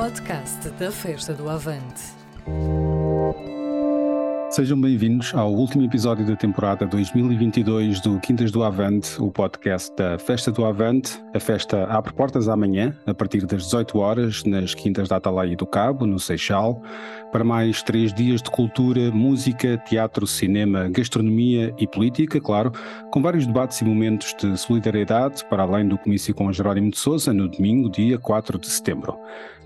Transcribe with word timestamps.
podcast 0.00 0.66
da 0.78 0.90
Festa 0.90 1.34
do 1.34 1.46
Avante. 1.50 2.00
Sejam 4.48 4.80
bem-vindos 4.80 5.34
ao 5.34 5.52
último 5.52 5.84
episódio 5.84 6.26
da 6.26 6.34
temporada 6.34 6.86
2022 6.86 8.00
do 8.00 8.18
Quintas 8.18 8.50
do 8.50 8.64
Avante, 8.64 9.20
o 9.20 9.30
podcast 9.30 9.94
da 9.94 10.18
Festa 10.18 10.50
do 10.50 10.64
Avante. 10.64 11.22
A 11.34 11.38
festa 11.38 11.84
abre 11.84 12.14
portas 12.14 12.48
amanhã, 12.48 12.96
a 13.06 13.12
partir 13.12 13.44
das 13.44 13.64
18 13.64 13.98
horas, 13.98 14.42
nas 14.42 14.74
Quintas 14.74 15.06
da 15.06 15.16
Atalaia 15.16 15.54
do 15.54 15.66
Cabo, 15.66 16.06
no 16.06 16.18
Seixal, 16.18 16.82
para 17.30 17.44
mais 17.44 17.82
três 17.82 18.10
dias 18.14 18.40
de 18.40 18.50
cultura, 18.50 19.10
música, 19.10 19.76
teatro, 19.86 20.26
cinema, 20.26 20.88
gastronomia 20.88 21.74
e 21.78 21.86
política, 21.86 22.40
claro, 22.40 22.72
com 23.12 23.20
vários 23.20 23.46
debates 23.46 23.82
e 23.82 23.84
momentos 23.84 24.34
de 24.40 24.56
solidariedade, 24.56 25.44
para 25.44 25.62
além 25.62 25.86
do 25.86 25.98
comício 25.98 26.34
com 26.34 26.50
Jerónimo 26.50 26.90
de 26.90 26.98
Souza, 26.98 27.34
no 27.34 27.48
domingo, 27.48 27.90
dia 27.90 28.18
4 28.18 28.58
de 28.58 28.70
setembro. 28.70 29.18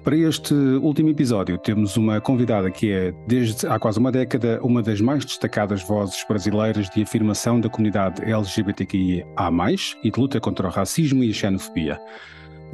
Para 0.05 0.19
este 0.19 0.53
último 0.53 1.09
episódio, 1.09 1.57
temos 1.57 1.97
uma 1.97 2.21
convidada 2.21 2.71
que 2.71 2.93
é, 2.93 3.15
desde 3.27 3.67
há 3.67 3.79
quase 3.79 3.99
uma 3.99 4.13
década, 4.13 4.61
uma 4.63 4.83
das 4.83 5.01
mais 5.01 5.25
destacadas 5.25 5.83
vozes 5.83 6.23
brasileiras 6.29 6.91
de 6.91 7.03
afirmação 7.03 7.59
da 7.59 7.71
comunidade 7.71 8.23
LGBTQIA 8.23 9.27
e 10.03 10.11
de 10.11 10.21
luta 10.21 10.39
contra 10.39 10.69
o 10.69 10.71
racismo 10.71 11.25
e 11.25 11.31
a 11.31 11.33
xenofobia. 11.33 11.99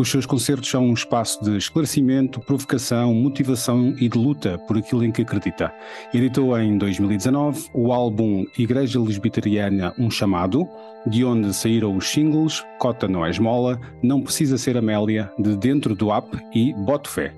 Os 0.01 0.11
seus 0.11 0.25
concertos 0.25 0.71
são 0.71 0.87
um 0.87 0.95
espaço 0.95 1.45
de 1.45 1.59
esclarecimento, 1.59 2.41
provocação, 2.41 3.13
motivação 3.13 3.95
e 4.01 4.09
de 4.09 4.17
luta 4.17 4.57
por 4.61 4.79
aquilo 4.79 5.05
em 5.05 5.13
que 5.13 5.21
acredita. 5.21 5.71
Editou 6.15 6.59
em 6.59 6.79
2019 6.79 7.69
o 7.75 7.93
álbum 7.93 8.47
Igreja 8.59 8.99
Lesbiteriana 8.99 9.95
Um 9.99 10.11
Chamado, 10.11 10.67
de 11.07 11.23
onde 11.23 11.53
saíram 11.53 11.95
os 11.95 12.09
singles 12.09 12.65
Cota 12.79 13.07
Não 13.07 13.27
é 13.27 13.29
Esmola, 13.29 13.79
Não 14.03 14.23
Precisa 14.23 14.57
Ser 14.57 14.79
Amélia, 14.79 15.31
De 15.39 15.55
Dentro 15.55 15.95
do 15.95 16.11
App 16.11 16.31
e 16.55 16.73
Boto 16.73 17.11
Fé. 17.11 17.35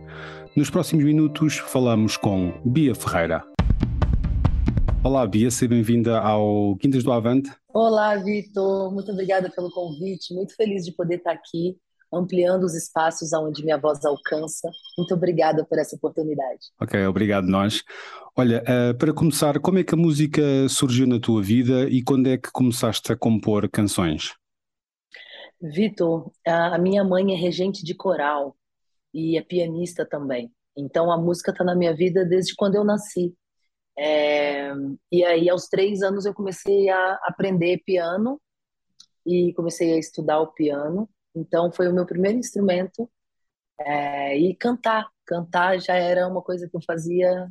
Nos 0.55 0.71
próximos 0.71 1.05
minutos 1.05 1.59
falamos 1.59 2.17
com 2.17 2.53
Bia 2.65 2.95
Ferreira. 2.95 3.43
Olá, 5.03 5.27
Bia, 5.27 5.51
seja 5.51 5.69
bem-vinda 5.69 6.21
ao 6.21 6.77
Quintas 6.77 7.03
do 7.03 7.11
Avante. 7.11 7.51
Olá, 7.75 8.15
Vitor, 8.19 8.95
muito 8.95 9.11
obrigada 9.11 9.51
pelo 9.51 9.69
convite, 9.69 10.33
muito 10.33 10.55
feliz 10.55 10.85
de 10.85 10.93
poder 10.93 11.17
estar 11.17 11.33
aqui 11.33 11.77
ampliando 12.13 12.65
os 12.65 12.75
espaços 12.75 13.33
aonde 13.33 13.65
minha 13.65 13.79
voz 13.79 14.05
alcança. 14.05 14.71
Muito 14.99 15.15
obrigada 15.15 15.65
por 15.65 15.79
essa 15.79 15.97
oportunidade. 15.97 16.67
Ok, 16.81 17.07
obrigado 17.07 17.47
nós. 17.47 17.83
Olha, 18.37 18.63
uh, 18.63 18.97
para 18.97 19.13
começar, 19.13 19.59
como 19.61 19.79
é 19.79 19.85
que 19.85 19.95
a 19.95 19.99
música 19.99 20.43
surgiu 20.69 21.07
na 21.07 21.19
tua 21.19 21.43
vida 21.43 21.89
e 21.89 22.03
quando 22.03 22.29
é 22.29 22.37
que 22.37 22.51
começaste 22.51 23.13
a 23.13 23.17
compor 23.17 23.69
canções? 23.69 24.35
Vitor, 25.61 26.31
a 26.47 26.77
minha 26.79 27.05
mãe 27.05 27.33
é 27.33 27.37
regente 27.37 27.85
de 27.85 27.95
coral 27.95 28.57
e 29.15 29.39
é 29.39 29.43
pianista 29.43 30.05
também. 30.05 30.51
Então 30.77 31.11
a 31.11 31.17
música 31.17 31.53
está 31.53 31.63
na 31.63 31.75
minha 31.75 31.95
vida 31.95 32.25
desde 32.25 32.55
quando 32.57 32.75
eu 32.75 32.85
nasci. 32.85 33.35
É, 33.97 34.73
e 35.11 35.25
aí, 35.25 35.49
aos 35.49 35.69
três 35.69 36.03
anos, 36.03 36.25
eu 36.25 36.35
comecei 36.35 36.89
a 36.89 37.19
aprender 37.25 37.83
piano 37.85 38.41
e 39.27 39.53
comecei 39.55 39.93
a 39.93 39.99
estudar 39.99 40.41
o 40.41 40.53
piano. 40.53 41.09
Então 41.35 41.73
foi 41.73 41.89
o 41.89 41.95
meu 41.95 42.07
primeiro 42.07 42.39
instrumento 42.39 43.11
é, 43.81 44.37
e 44.39 44.55
cantar. 44.57 45.09
Cantar 45.27 45.81
já 45.81 45.95
era 45.95 46.29
uma 46.29 46.43
coisa 46.43 46.69
que 46.69 46.77
eu 46.77 46.83
fazia 46.87 47.49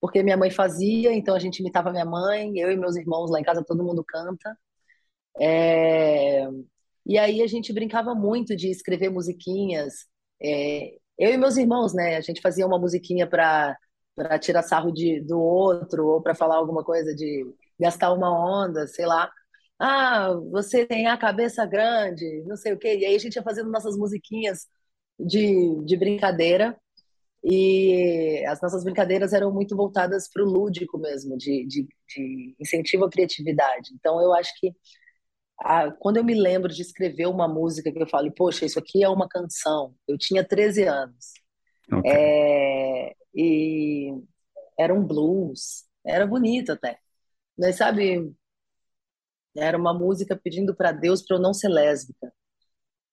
porque 0.00 0.22
minha 0.22 0.36
mãe 0.36 0.50
fazia, 0.50 1.12
então 1.14 1.34
a 1.34 1.38
gente 1.38 1.60
imitava 1.60 1.90
minha 1.90 2.04
mãe, 2.06 2.58
eu 2.58 2.72
e 2.72 2.76
meus 2.76 2.96
irmãos 2.96 3.30
lá 3.30 3.40
em 3.40 3.44
casa 3.44 3.64
todo 3.64 3.84
mundo 3.84 4.04
canta. 4.04 4.56
É, 5.40 6.48
e 7.06 7.18
aí 7.18 7.42
a 7.42 7.46
gente 7.46 7.72
brincava 7.72 8.14
muito 8.14 8.56
de 8.56 8.70
escrever 8.70 9.10
musiquinhas. 9.10 10.06
É, 10.42 10.92
eu 11.18 11.32
e 11.32 11.36
meus 11.38 11.56
irmãos, 11.56 11.94
né? 11.94 12.16
A 12.16 12.20
gente 12.22 12.40
fazia 12.40 12.66
uma 12.66 12.78
musiquinha 12.78 13.26
para 13.28 13.76
para 14.14 14.38
tirar 14.38 14.62
sarro 14.62 14.92
de, 14.92 15.20
do 15.22 15.40
outro 15.40 16.06
ou 16.06 16.22
para 16.22 16.34
falar 16.34 16.56
alguma 16.56 16.84
coisa 16.84 17.14
de 17.14 17.46
gastar 17.78 18.12
uma 18.12 18.30
onda, 18.30 18.86
sei 18.86 19.06
lá 19.06 19.30
ah, 19.80 20.34
você 20.50 20.84
tem 20.84 21.06
a 21.06 21.16
cabeça 21.16 21.64
grande, 21.64 22.42
não 22.46 22.56
sei 22.56 22.74
o 22.74 22.78
quê. 22.78 22.98
E 22.98 23.06
aí 23.06 23.14
a 23.16 23.18
gente 23.18 23.36
ia 23.36 23.42
fazendo 23.42 23.70
nossas 23.70 23.96
musiquinhas 23.96 24.66
de, 25.18 25.82
de 25.84 25.96
brincadeira. 25.96 26.78
E 27.42 28.44
as 28.46 28.60
nossas 28.60 28.84
brincadeiras 28.84 29.32
eram 29.32 29.50
muito 29.50 29.74
voltadas 29.74 30.28
para 30.30 30.42
o 30.44 30.46
lúdico 30.46 30.98
mesmo, 30.98 31.38
de, 31.38 31.66
de, 31.66 31.88
de, 32.14 32.54
incentivo 32.60 33.06
à 33.06 33.10
criatividade. 33.10 33.90
Então 33.94 34.20
eu 34.20 34.34
acho 34.34 34.52
que 34.60 34.74
a, 35.58 35.90
quando 35.92 36.18
eu 36.18 36.24
me 36.24 36.34
lembro 36.34 36.70
de 36.70 36.82
escrever 36.82 37.26
uma 37.26 37.48
música 37.48 37.90
que 37.90 38.02
eu 38.02 38.06
falo, 38.06 38.30
poxa, 38.32 38.66
isso 38.66 38.78
aqui 38.78 39.02
é 39.02 39.08
uma 39.08 39.28
canção. 39.28 39.94
Eu 40.06 40.18
tinha 40.18 40.44
13 40.46 40.84
anos. 40.84 41.32
Okay. 41.90 42.10
É, 42.12 43.14
e 43.34 44.12
era 44.78 44.94
um 44.94 45.02
blues, 45.06 45.86
era 46.04 46.26
bonito 46.26 46.72
até. 46.72 46.98
Mas 47.58 47.76
sabe, 47.76 48.32
era 49.56 49.76
uma 49.78 49.94
música 49.94 50.36
pedindo 50.36 50.74
para 50.74 50.92
Deus 50.92 51.22
para 51.22 51.36
eu 51.36 51.40
não 51.40 51.54
ser 51.54 51.68
lésbica. 51.68 52.32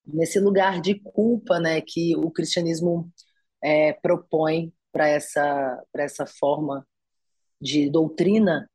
Nesse 0.05 0.39
lugar 0.39 0.81
de 0.81 0.99
culpa, 1.01 1.59
né, 1.59 1.81
que 1.81 2.15
o 2.17 2.31
cristianismo 2.31 3.11
é, 3.63 3.93
propõe 3.93 4.73
para 4.91 5.07
essa 5.07 5.83
para 5.91 6.03
essa 6.03 6.25
forma 6.25 6.87
de 7.61 7.89
doutrina 7.89 8.69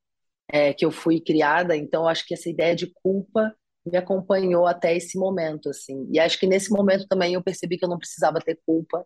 é, 0.48 0.72
que 0.74 0.84
eu 0.84 0.90
fui 0.92 1.20
criada. 1.20 1.76
Então, 1.76 2.08
acho 2.08 2.26
que 2.26 2.34
essa 2.34 2.50
ideia 2.50 2.74
de 2.76 2.92
culpa 3.02 3.54
me 3.84 3.96
acompanhou 3.98 4.66
até 4.66 4.96
esse 4.96 5.18
momento, 5.18 5.70
assim. 5.70 6.08
E 6.12 6.20
acho 6.20 6.38
que 6.38 6.46
nesse 6.46 6.70
momento 6.70 7.06
também 7.08 7.34
eu 7.34 7.42
percebi 7.42 7.78
que 7.78 7.84
eu 7.84 7.88
não 7.88 7.98
precisava 7.98 8.40
ter 8.40 8.60
culpa 8.66 9.04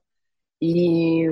e 0.61 1.27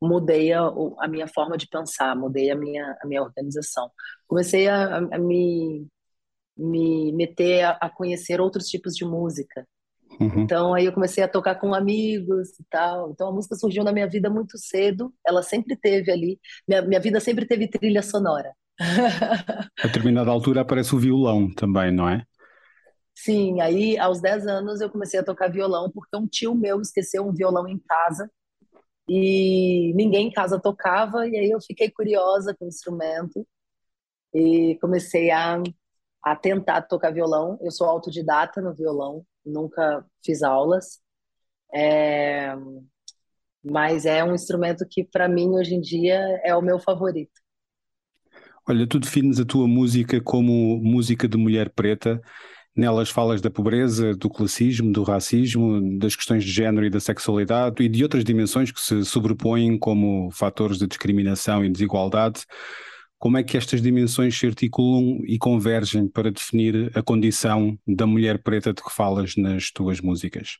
mudei 0.00 0.52
a, 0.52 0.62
a 1.00 1.08
minha 1.08 1.26
forma 1.28 1.56
de 1.56 1.68
pensar, 1.68 2.16
mudei 2.16 2.50
a 2.50 2.56
minha, 2.56 2.96
a 3.02 3.06
minha 3.06 3.22
organização. 3.22 3.90
Comecei 4.26 4.68
a, 4.68 4.96
a 4.98 5.18
me 5.18 5.86
me 6.56 7.12
meter 7.12 7.62
a, 7.64 7.70
a 7.80 7.90
conhecer 7.90 8.40
outros 8.40 8.66
tipos 8.66 8.94
de 8.94 9.04
música. 9.04 9.66
Uhum. 10.20 10.42
Então 10.42 10.74
aí 10.74 10.84
eu 10.84 10.92
comecei 10.92 11.24
a 11.24 11.28
tocar 11.28 11.56
com 11.56 11.74
amigos 11.74 12.50
e 12.58 12.64
tal. 12.70 13.10
Então 13.10 13.28
a 13.28 13.32
música 13.32 13.56
surgiu 13.56 13.82
na 13.82 13.92
minha 13.92 14.08
vida 14.08 14.30
muito 14.30 14.56
cedo. 14.58 15.12
Ela 15.26 15.42
sempre 15.42 15.76
teve 15.76 16.10
ali. 16.10 16.38
Minha, 16.66 16.82
minha 16.82 17.00
vida 17.00 17.20
sempre 17.20 17.46
teve 17.46 17.68
trilha 17.68 18.02
sonora. 18.02 18.52
a 18.80 19.86
determinada 19.86 20.30
altura 20.30 20.62
aparece 20.62 20.94
o 20.94 20.98
violão 20.98 21.52
também, 21.52 21.92
não 21.92 22.08
é? 22.08 22.24
Sim, 23.14 23.60
aí 23.60 23.96
aos 23.96 24.20
10 24.20 24.46
anos 24.46 24.80
eu 24.80 24.90
comecei 24.90 25.20
a 25.20 25.24
tocar 25.24 25.48
violão 25.48 25.90
porque 25.90 26.16
um 26.16 26.26
tio 26.26 26.54
meu 26.54 26.80
esqueceu 26.80 27.24
um 27.24 27.32
violão 27.32 27.68
em 27.68 27.78
casa 27.78 28.28
e 29.08 29.92
ninguém 29.94 30.28
em 30.28 30.32
casa 30.32 30.60
tocava 30.60 31.26
e 31.28 31.36
aí 31.36 31.50
eu 31.50 31.60
fiquei 31.60 31.90
curiosa 31.90 32.54
com 32.58 32.64
o 32.64 32.68
instrumento 32.68 33.46
e 34.34 34.76
comecei 34.80 35.30
a 35.30 35.62
a 36.24 36.34
tentar 36.34 36.82
tocar 36.82 37.12
violão. 37.12 37.58
Eu 37.60 37.70
sou 37.70 37.86
autodidata 37.86 38.62
no 38.62 38.74
violão, 38.74 39.24
nunca 39.44 40.04
fiz 40.24 40.42
aulas. 40.42 41.00
É... 41.72 42.56
Mas 43.62 44.06
é 44.06 44.24
um 44.24 44.34
instrumento 44.34 44.86
que, 44.88 45.04
para 45.04 45.28
mim, 45.28 45.50
hoje 45.50 45.74
em 45.74 45.80
dia, 45.80 46.18
é 46.42 46.56
o 46.56 46.62
meu 46.62 46.78
favorito. 46.78 47.32
Olha, 48.66 48.86
tu 48.86 48.98
defines 48.98 49.38
a 49.38 49.44
tua 49.44 49.66
música 49.68 50.20
como 50.20 50.78
música 50.82 51.28
de 51.28 51.36
mulher 51.36 51.70
preta. 51.70 52.20
Nelas 52.74 53.08
falas 53.08 53.40
da 53.40 53.50
pobreza, 53.50 54.14
do 54.14 54.28
classismo, 54.28 54.90
do 54.90 55.02
racismo, 55.02 55.98
das 55.98 56.16
questões 56.16 56.42
de 56.42 56.50
género 56.50 56.84
e 56.84 56.90
da 56.90 56.98
sexualidade 56.98 57.82
e 57.82 57.88
de 57.88 58.02
outras 58.02 58.24
dimensões 58.24 58.72
que 58.72 58.80
se 58.80 59.04
sobrepõem 59.04 59.78
como 59.78 60.30
fatores 60.32 60.78
de 60.78 60.86
discriminação 60.86 61.64
e 61.64 61.70
desigualdade. 61.70 62.44
Como 63.18 63.38
é 63.38 63.42
que 63.42 63.56
estas 63.56 63.80
dimensões 63.80 64.38
se 64.38 64.46
articulam 64.46 65.20
e 65.26 65.38
convergem 65.38 66.06
para 66.08 66.30
definir 66.30 66.90
a 66.96 67.02
condição 67.02 67.78
da 67.86 68.06
mulher 68.06 68.42
preta 68.42 68.72
de 68.72 68.82
que 68.82 68.92
falas 68.92 69.34
nas 69.36 69.70
tuas 69.70 70.00
músicas? 70.00 70.58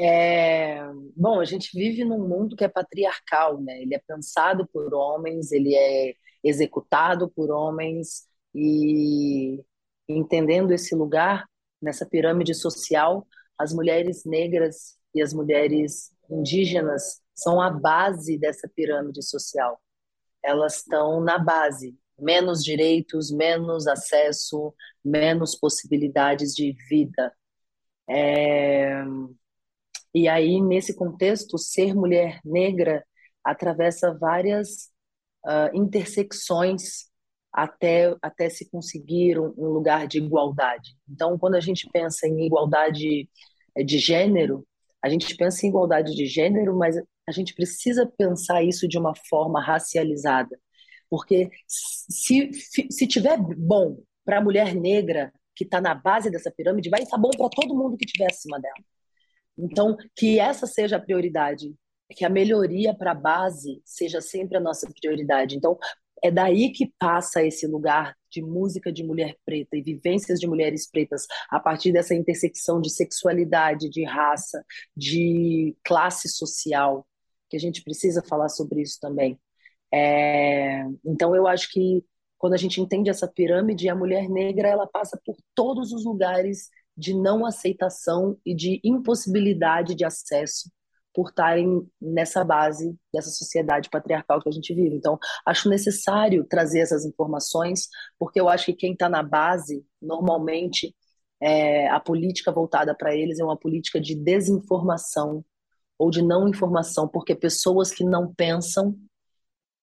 É, 0.00 0.80
bom, 1.14 1.38
a 1.38 1.44
gente 1.44 1.70
vive 1.74 2.04
num 2.04 2.26
mundo 2.26 2.56
que 2.56 2.64
é 2.64 2.68
patriarcal, 2.68 3.60
né? 3.60 3.82
Ele 3.82 3.94
é 3.94 3.98
pensado 3.98 4.66
por 4.72 4.94
homens, 4.94 5.52
ele 5.52 5.74
é 5.74 6.14
executado 6.42 7.30
por 7.30 7.50
homens 7.50 8.26
e 8.54 9.62
entendendo 10.08 10.72
esse 10.72 10.94
lugar 10.94 11.46
nessa 11.80 12.06
pirâmide 12.06 12.54
social, 12.54 13.26
as 13.58 13.72
mulheres 13.72 14.24
negras 14.24 14.96
e 15.14 15.22
as 15.22 15.32
mulheres 15.32 16.10
indígenas 16.30 17.20
são 17.34 17.60
a 17.60 17.70
base 17.70 18.38
dessa 18.38 18.68
pirâmide 18.74 19.22
social 19.22 19.81
elas 20.44 20.78
estão 20.78 21.20
na 21.20 21.38
base. 21.38 21.96
Menos 22.18 22.62
direitos, 22.62 23.30
menos 23.30 23.86
acesso, 23.86 24.74
menos 25.04 25.54
possibilidades 25.54 26.54
de 26.54 26.72
vida. 26.88 27.32
É... 28.08 29.02
E 30.14 30.28
aí, 30.28 30.60
nesse 30.60 30.94
contexto, 30.94 31.56
ser 31.56 31.94
mulher 31.94 32.40
negra 32.44 33.04
atravessa 33.42 34.12
várias 34.12 34.90
uh, 35.44 35.74
intersecções 35.74 37.10
até, 37.52 38.16
até 38.22 38.48
se 38.48 38.68
conseguir 38.70 39.38
um, 39.38 39.52
um, 39.56 39.68
lugar 39.68 40.06
de 40.06 40.18
igualdade. 40.18 40.96
Então, 41.08 41.38
quando 41.38 41.54
a 41.56 41.60
gente 41.60 41.88
pensa 41.90 42.26
em 42.26 42.46
igualdade 42.46 43.28
eh, 43.76 43.84
de 43.84 43.98
gênero, 43.98 44.66
A 45.02 45.08
gente 45.08 45.36
pensa 45.36 45.66
em 45.66 45.68
igualdade 45.68 46.14
de 46.14 46.26
gênero, 46.26 46.76
mas 46.76 46.96
a 47.28 47.32
gente 47.32 47.54
precisa 47.54 48.06
pensar 48.06 48.62
isso 48.62 48.88
de 48.88 48.98
uma 48.98 49.14
forma 49.14 49.60
racializada. 49.60 50.58
Porque 51.08 51.50
se, 51.68 52.50
se 52.90 53.06
tiver 53.06 53.36
bom 53.38 53.98
para 54.24 54.38
a 54.38 54.40
mulher 54.40 54.74
negra 54.74 55.32
que 55.54 55.64
está 55.64 55.80
na 55.80 55.94
base 55.94 56.30
dessa 56.30 56.50
pirâmide, 56.50 56.88
vai 56.90 57.02
estar 57.02 57.18
bom 57.18 57.30
para 57.30 57.48
todo 57.50 57.76
mundo 57.76 57.96
que 57.96 58.04
estiver 58.04 58.30
acima 58.30 58.58
dela. 58.58 58.74
Então, 59.58 59.96
que 60.16 60.38
essa 60.38 60.66
seja 60.66 60.96
a 60.96 61.00
prioridade, 61.00 61.74
que 62.10 62.24
a 62.24 62.30
melhoria 62.30 62.94
para 62.94 63.12
a 63.12 63.14
base 63.14 63.82
seja 63.84 64.20
sempre 64.20 64.56
a 64.56 64.60
nossa 64.60 64.90
prioridade. 65.00 65.56
Então, 65.56 65.78
é 66.22 66.30
daí 66.30 66.70
que 66.70 66.92
passa 66.98 67.44
esse 67.44 67.66
lugar 67.66 68.16
de 68.30 68.40
música 68.40 68.92
de 68.92 69.02
mulher 69.02 69.36
preta 69.44 69.76
e 69.76 69.82
vivências 69.82 70.38
de 70.38 70.46
mulheres 70.46 70.88
pretas 70.90 71.26
a 71.50 71.60
partir 71.60 71.92
dessa 71.92 72.14
intersecção 72.14 72.80
de 72.80 72.90
sexualidade, 72.90 73.90
de 73.90 74.04
raça, 74.04 74.64
de 74.96 75.76
classe 75.84 76.28
social, 76.28 77.06
que 77.52 77.56
a 77.56 77.60
gente 77.60 77.82
precisa 77.82 78.22
falar 78.22 78.48
sobre 78.48 78.80
isso 78.80 78.98
também. 78.98 79.38
É... 79.92 80.84
Então, 81.04 81.36
eu 81.36 81.46
acho 81.46 81.70
que 81.70 82.02
quando 82.38 82.54
a 82.54 82.56
gente 82.56 82.80
entende 82.80 83.10
essa 83.10 83.28
pirâmide, 83.28 83.90
a 83.90 83.94
mulher 83.94 84.28
negra 84.28 84.68
ela 84.68 84.86
passa 84.86 85.20
por 85.22 85.36
todos 85.54 85.92
os 85.92 86.04
lugares 86.04 86.70
de 86.96 87.14
não 87.14 87.44
aceitação 87.44 88.38
e 88.44 88.54
de 88.54 88.80
impossibilidade 88.82 89.94
de 89.94 90.04
acesso 90.04 90.70
por 91.14 91.28
estarem 91.28 91.86
nessa 92.00 92.42
base 92.42 92.96
dessa 93.12 93.28
sociedade 93.28 93.90
patriarcal 93.90 94.40
que 94.40 94.48
a 94.48 94.52
gente 94.52 94.74
vive. 94.74 94.96
Então, 94.96 95.18
acho 95.46 95.68
necessário 95.68 96.44
trazer 96.48 96.80
essas 96.80 97.04
informações, 97.04 97.86
porque 98.18 98.40
eu 98.40 98.48
acho 98.48 98.66
que 98.66 98.72
quem 98.74 98.94
está 98.94 99.10
na 99.10 99.22
base, 99.22 99.84
normalmente, 100.00 100.96
é, 101.38 101.88
a 101.90 102.00
política 102.00 102.50
voltada 102.50 102.94
para 102.94 103.14
eles 103.14 103.38
é 103.38 103.44
uma 103.44 103.58
política 103.58 104.00
de 104.00 104.14
desinformação 104.14 105.44
ou 106.02 106.10
de 106.10 106.20
não 106.20 106.48
informação, 106.48 107.06
porque 107.06 107.32
pessoas 107.32 107.92
que 107.92 108.02
não 108.02 108.34
pensam 108.34 108.98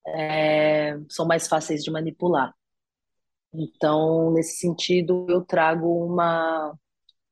é, 0.06 0.98
são 1.10 1.26
mais 1.26 1.48
fáceis 1.48 1.82
de 1.82 1.90
manipular. 1.90 2.54
Então, 3.54 4.34
nesse 4.34 4.58
sentido, 4.58 5.26
eu 5.30 5.46
trago 5.46 6.06
uma 6.06 6.78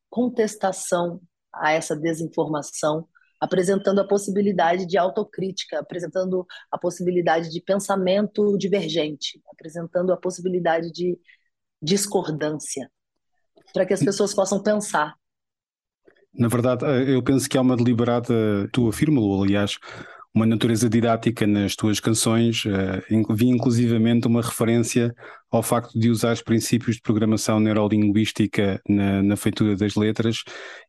contestação 0.09 1.19
a 1.53 1.73
essa 1.73 1.97
desinformação 1.97 3.05
apresentando 3.41 3.99
a 3.99 4.07
possibilidade 4.07 4.85
de 4.85 4.97
autocrítica, 4.97 5.79
apresentando 5.79 6.47
a 6.71 6.77
possibilidade 6.77 7.51
de 7.51 7.61
pensamento 7.61 8.57
divergente, 8.57 9.41
apresentando 9.51 10.13
a 10.13 10.17
possibilidade 10.17 10.93
de 10.93 11.19
discordância, 11.81 12.89
para 13.73 13.85
que 13.85 13.93
as 13.93 14.01
pessoas 14.01 14.33
possam 14.33 14.63
pensar. 14.63 15.13
Na 16.33 16.47
verdade, 16.47 16.85
eh, 16.85 17.15
eu 17.15 17.23
penso 17.23 17.49
que 17.49 17.57
há 17.57 17.61
uma 17.61 17.75
deliberada, 17.75 18.67
tu 18.71 18.87
afirma-lo, 18.89 19.43
aliás, 19.43 19.77
uma 20.33 20.45
natureza 20.45 20.89
didática 20.89 21.47
nas 21.47 21.75
tuas 21.75 21.99
canções. 21.99 22.63
Uh, 22.65 23.33
vi 23.33 23.47
inclusivamente 23.47 24.27
uma 24.27 24.41
referência 24.41 25.13
ao 25.49 25.63
facto 25.63 25.97
de 25.97 26.09
usar 26.09 26.33
os 26.33 26.41
princípios 26.41 26.97
de 26.97 27.01
programação 27.01 27.59
neurolinguística 27.59 28.81
na, 28.87 29.23
na, 29.23 29.37
feitura 29.37 29.75
das 29.75 29.95
letras, 29.95 30.43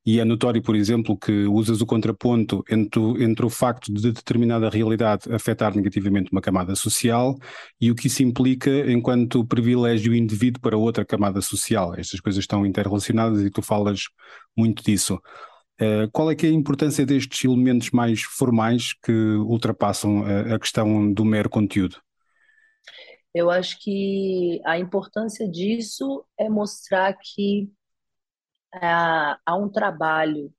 e 0.05 0.19
é 0.19 0.25
notório, 0.25 0.61
por 0.61 0.75
exemplo, 0.75 1.17
que 1.17 1.45
usas 1.47 1.81
o 1.81 1.87
contraponto 1.87 2.65
entre, 2.69 3.01
entre 3.23 3.47
o 3.47 3.51
facto 3.51 3.93
de 3.93 4.13
determinada 4.13 4.69
realidade 4.69 5.33
afetar 5.33 5.75
negativamente 5.77 6.33
uma 6.33 6.41
camada 6.41 6.75
social 6.75 7.37
e 7.81 7.91
o 7.91 7.95
que 7.95 8.09
isso 8.09 8.23
implica 8.23 8.71
enquanto 8.91 9.47
privilégio 9.47 10.15
indivíduo 10.15 10.61
para 10.61 10.77
outra 10.77 11.05
camada 11.05 11.41
social. 11.41 11.95
Estas 11.97 12.21
coisas 12.21 12.43
estão 12.43 12.67
interrelacionadas 12.67 13.43
e 13.43 13.51
tu 13.51 13.63
falas 13.63 14.05
muito 14.57 14.83
disso. 14.83 15.21
Uh, 15.81 16.11
qual 16.13 16.31
é 16.31 16.35
que 16.35 16.47
é 16.47 16.51
a 16.51 16.53
importância 16.53 17.07
destes 17.07 17.45
elementos 17.45 17.91
mais 17.91 18.23
formais 18.23 18.95
que 18.95 19.13
ultrapassam 19.13 20.25
a, 20.25 20.57
a 20.57 20.59
questão 20.59 21.13
do 21.13 21.25
mero 21.25 21.49
conteúdo? 21.49 22.01
Eu 23.33 23.51
acho 23.51 23.79
que 23.81 24.61
a 24.65 24.79
importância 24.79 25.49
disso 25.49 26.25
é 26.37 26.49
mostrar 26.49 27.17
que 27.17 27.71
uh, 28.75 29.39
há 29.47 29.57
um 29.57 29.69
trabalho 29.69 30.53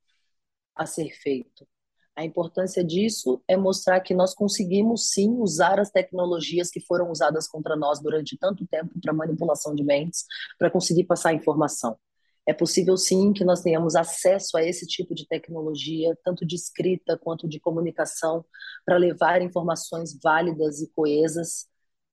a 0.75 0.85
ser 0.85 1.09
feito. 1.09 1.67
A 2.15 2.23
importância 2.23 2.83
disso 2.83 3.41
é 3.47 3.55
mostrar 3.55 3.99
que 4.01 4.13
nós 4.13 4.33
conseguimos 4.33 5.09
sim 5.09 5.29
usar 5.39 5.79
as 5.79 5.89
tecnologias 5.89 6.69
que 6.69 6.81
foram 6.81 7.11
usadas 7.11 7.47
contra 7.47 7.75
nós 7.75 8.01
durante 8.01 8.37
tanto 8.37 8.67
tempo 8.67 8.93
para 9.01 9.13
manipulação 9.13 9.73
de 9.73 9.83
mentes, 9.83 10.25
para 10.57 10.69
conseguir 10.69 11.05
passar 11.05 11.33
informação. 11.33 11.97
É 12.49 12.53
possível 12.53 12.97
sim 12.97 13.31
que 13.31 13.45
nós 13.45 13.61
tenhamos 13.61 13.95
acesso 13.95 14.57
a 14.57 14.63
esse 14.63 14.87
tipo 14.87 15.13
de 15.13 15.27
tecnologia, 15.27 16.17
tanto 16.23 16.43
de 16.43 16.55
escrita 16.55 17.15
quanto 17.15 17.47
de 17.47 17.59
comunicação, 17.59 18.43
para 18.83 18.97
levar 18.97 19.39
informações 19.43 20.17
válidas 20.19 20.81
e 20.81 20.89
coesas 20.89 21.67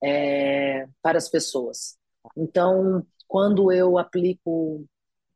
é, 0.05 0.87
para 1.01 1.17
as 1.17 1.31
pessoas. 1.31 1.97
Então, 2.37 3.03
quando 3.27 3.73
eu 3.73 3.97
aplico 3.97 4.85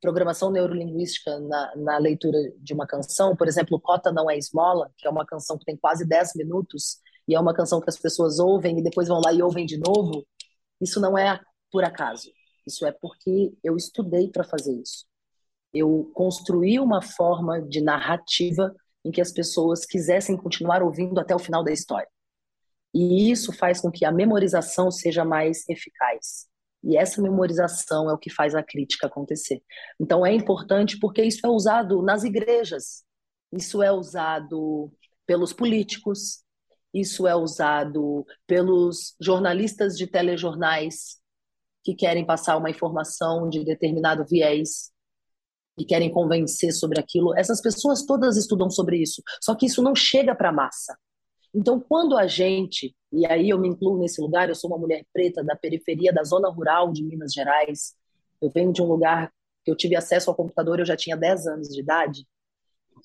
programação 0.02 0.50
neurolinguística 0.50 1.40
na, 1.40 1.76
na, 1.76 1.98
leitura 1.98 2.38
de 2.58 2.74
uma 2.74 2.86
canção, 2.86 3.34
por 3.34 3.48
exemplo, 3.48 3.80
Cota 3.80 4.12
Não 4.12 4.30
É 4.30 4.36
Esmola, 4.36 4.92
que 4.98 5.06
é 5.06 5.10
uma 5.10 5.24
canção 5.24 5.56
que 5.56 5.64
tem 5.64 5.78
quase 5.78 6.06
10 6.06 6.34
minutos, 6.34 6.98
e 7.26 7.34
é 7.34 7.40
uma 7.40 7.54
canção 7.54 7.80
que 7.80 7.88
as 7.88 7.98
pessoas 7.98 8.38
ouvem 8.38 8.78
e 8.78 8.82
depois 8.82 9.08
vão 9.08 9.22
lá 9.24 9.32
e 9.32 9.42
ouvem 9.42 9.64
de 9.64 9.78
novo, 9.78 10.26
isso 10.78 11.00
não 11.00 11.16
é 11.16 11.40
por 11.72 11.84
acaso. 11.84 12.30
Isso 12.70 12.86
é 12.86 12.92
porque 12.92 13.52
eu 13.64 13.76
estudei 13.76 14.28
para 14.28 14.44
fazer 14.44 14.72
isso. 14.80 15.04
Eu 15.74 16.08
construí 16.14 16.78
uma 16.78 17.02
forma 17.02 17.60
de 17.60 17.80
narrativa 17.80 18.72
em 19.04 19.10
que 19.10 19.20
as 19.20 19.32
pessoas 19.32 19.84
quisessem 19.84 20.36
continuar 20.36 20.82
ouvindo 20.82 21.18
até 21.18 21.34
o 21.34 21.38
final 21.38 21.64
da 21.64 21.72
história. 21.72 22.08
E 22.94 23.30
isso 23.30 23.52
faz 23.52 23.80
com 23.80 23.90
que 23.90 24.04
a 24.04 24.12
memorização 24.12 24.90
seja 24.90 25.24
mais 25.24 25.68
eficaz. 25.68 26.48
E 26.82 26.96
essa 26.96 27.20
memorização 27.20 28.08
é 28.08 28.12
o 28.12 28.18
que 28.18 28.30
faz 28.30 28.54
a 28.54 28.62
crítica 28.62 29.08
acontecer. 29.08 29.60
Então 29.98 30.24
é 30.24 30.32
importante 30.32 30.98
porque 30.98 31.22
isso 31.22 31.44
é 31.44 31.48
usado 31.48 32.02
nas 32.02 32.22
igrejas, 32.22 33.04
isso 33.52 33.82
é 33.82 33.92
usado 33.92 34.92
pelos 35.26 35.52
políticos, 35.52 36.44
isso 36.94 37.26
é 37.26 37.34
usado 37.34 38.24
pelos 38.46 39.14
jornalistas 39.20 39.96
de 39.96 40.06
telejornais 40.06 41.19
que 41.82 41.94
querem 41.94 42.24
passar 42.24 42.56
uma 42.56 42.70
informação 42.70 43.48
de 43.48 43.64
determinado 43.64 44.24
viés 44.28 44.90
e 45.78 45.84
querem 45.84 46.10
convencer 46.10 46.72
sobre 46.72 47.00
aquilo. 47.00 47.36
Essas 47.36 47.60
pessoas 47.60 48.04
todas 48.04 48.36
estudam 48.36 48.68
sobre 48.70 48.98
isso, 48.98 49.22
só 49.40 49.54
que 49.54 49.66
isso 49.66 49.82
não 49.82 49.94
chega 49.94 50.34
para 50.34 50.50
a 50.50 50.52
massa. 50.52 50.96
Então, 51.54 51.80
quando 51.80 52.16
a 52.16 52.26
gente, 52.26 52.94
e 53.12 53.26
aí 53.26 53.48
eu 53.50 53.58
me 53.58 53.68
incluo 53.68 53.98
nesse 53.98 54.20
lugar, 54.20 54.48
eu 54.48 54.54
sou 54.54 54.70
uma 54.70 54.78
mulher 54.78 55.04
preta 55.12 55.42
da 55.42 55.56
periferia 55.56 56.12
da 56.12 56.22
zona 56.22 56.48
rural 56.48 56.92
de 56.92 57.02
Minas 57.02 57.32
Gerais, 57.32 57.94
eu 58.40 58.50
venho 58.50 58.72
de 58.72 58.80
um 58.80 58.86
lugar 58.86 59.32
que 59.64 59.70
eu 59.70 59.76
tive 59.76 59.96
acesso 59.96 60.30
ao 60.30 60.36
computador, 60.36 60.78
eu 60.78 60.86
já 60.86 60.96
tinha 60.96 61.16
10 61.16 61.46
anos 61.46 61.68
de 61.68 61.80
idade, 61.80 62.24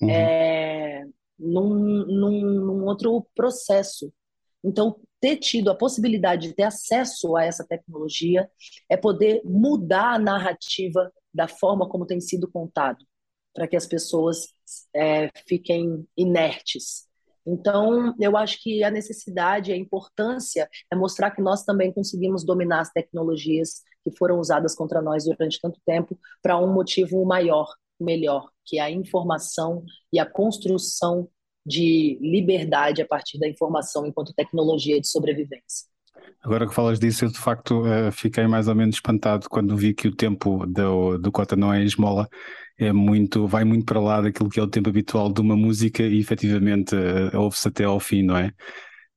uhum. 0.00 0.10
é, 0.10 1.04
num, 1.38 1.74
num, 2.06 2.40
num 2.40 2.84
outro 2.84 3.26
processo. 3.34 4.12
Então, 4.62 4.96
ter 5.20 5.36
tido 5.36 5.70
a 5.70 5.74
possibilidade 5.74 6.48
de 6.48 6.54
ter 6.54 6.64
acesso 6.64 7.36
a 7.36 7.44
essa 7.44 7.64
tecnologia 7.66 8.48
é 8.88 8.96
poder 8.96 9.42
mudar 9.44 10.14
a 10.14 10.18
narrativa 10.18 11.12
da 11.32 11.48
forma 11.48 11.88
como 11.88 12.06
tem 12.06 12.20
sido 12.20 12.50
contado, 12.50 13.04
para 13.54 13.66
que 13.66 13.76
as 13.76 13.86
pessoas 13.86 14.48
é, 14.94 15.30
fiquem 15.46 16.06
inertes. 16.16 17.06
Então, 17.46 18.14
eu 18.18 18.36
acho 18.36 18.60
que 18.60 18.82
a 18.82 18.90
necessidade, 18.90 19.72
a 19.72 19.76
importância 19.76 20.68
é 20.92 20.96
mostrar 20.96 21.30
que 21.30 21.40
nós 21.40 21.64
também 21.64 21.92
conseguimos 21.92 22.44
dominar 22.44 22.80
as 22.80 22.90
tecnologias 22.90 23.82
que 24.02 24.16
foram 24.16 24.40
usadas 24.40 24.74
contra 24.74 25.00
nós 25.00 25.24
durante 25.24 25.60
tanto 25.60 25.80
tempo 25.86 26.18
para 26.42 26.58
um 26.58 26.72
motivo 26.72 27.24
maior, 27.24 27.72
melhor, 28.00 28.50
que 28.64 28.78
é 28.78 28.82
a 28.82 28.90
informação 28.90 29.84
e 30.12 30.18
a 30.18 30.26
construção 30.26 31.28
de 31.66 32.16
liberdade 32.20 33.02
a 33.02 33.06
partir 33.06 33.38
da 33.38 33.48
informação 33.48 34.06
enquanto 34.06 34.32
tecnologia 34.32 35.00
de 35.00 35.08
sobrevivência. 35.08 35.88
Agora 36.42 36.66
que 36.66 36.74
falas 36.74 37.00
disso, 37.00 37.24
eu 37.24 37.28
de 37.28 37.38
facto 37.38 37.82
uh, 37.82 38.12
fiquei 38.12 38.46
mais 38.46 38.68
ou 38.68 38.74
menos 38.74 38.96
espantado 38.96 39.48
quando 39.50 39.76
vi 39.76 39.92
que 39.92 40.06
o 40.06 40.14
tempo 40.14 40.64
do, 40.64 41.18
do 41.18 41.32
Cota 41.32 41.56
não 41.56 41.72
é 41.74 41.82
esmola, 41.82 42.28
é 42.78 42.92
muito, 42.92 43.46
vai 43.48 43.64
muito 43.64 43.84
para 43.84 44.00
lá 44.00 44.20
daquilo 44.20 44.48
que 44.48 44.60
é 44.60 44.62
o 44.62 44.68
tempo 44.68 44.88
habitual 44.88 45.32
de 45.32 45.40
uma 45.40 45.56
música 45.56 46.02
e 46.04 46.20
efetivamente 46.20 46.94
uh, 46.94 47.36
ouve-se 47.36 47.66
até 47.66 47.84
ao 47.84 47.98
fim, 47.98 48.22
não 48.22 48.36
é? 48.36 48.52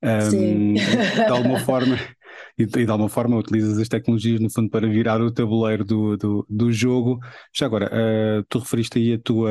Um, 0.02 0.30
Sim. 0.30 0.74
De 0.74 1.30
alguma 1.30 1.60
forma, 1.60 1.96
e, 2.58 2.66
de 2.66 2.90
alguma 2.90 3.08
forma 3.08 3.36
utilizas 3.36 3.78
as 3.78 3.88
tecnologias 3.88 4.40
no 4.40 4.50
fundo 4.50 4.70
para 4.70 4.88
virar 4.88 5.20
o 5.20 5.30
tabuleiro 5.32 5.84
do, 5.84 6.16
do, 6.16 6.46
do 6.48 6.72
jogo. 6.72 7.18
Já 7.54 7.66
agora, 7.66 7.90
uh, 8.40 8.44
tu 8.48 8.58
referiste 8.58 8.98
aí 8.98 9.14
a 9.14 9.18
tua, 9.18 9.50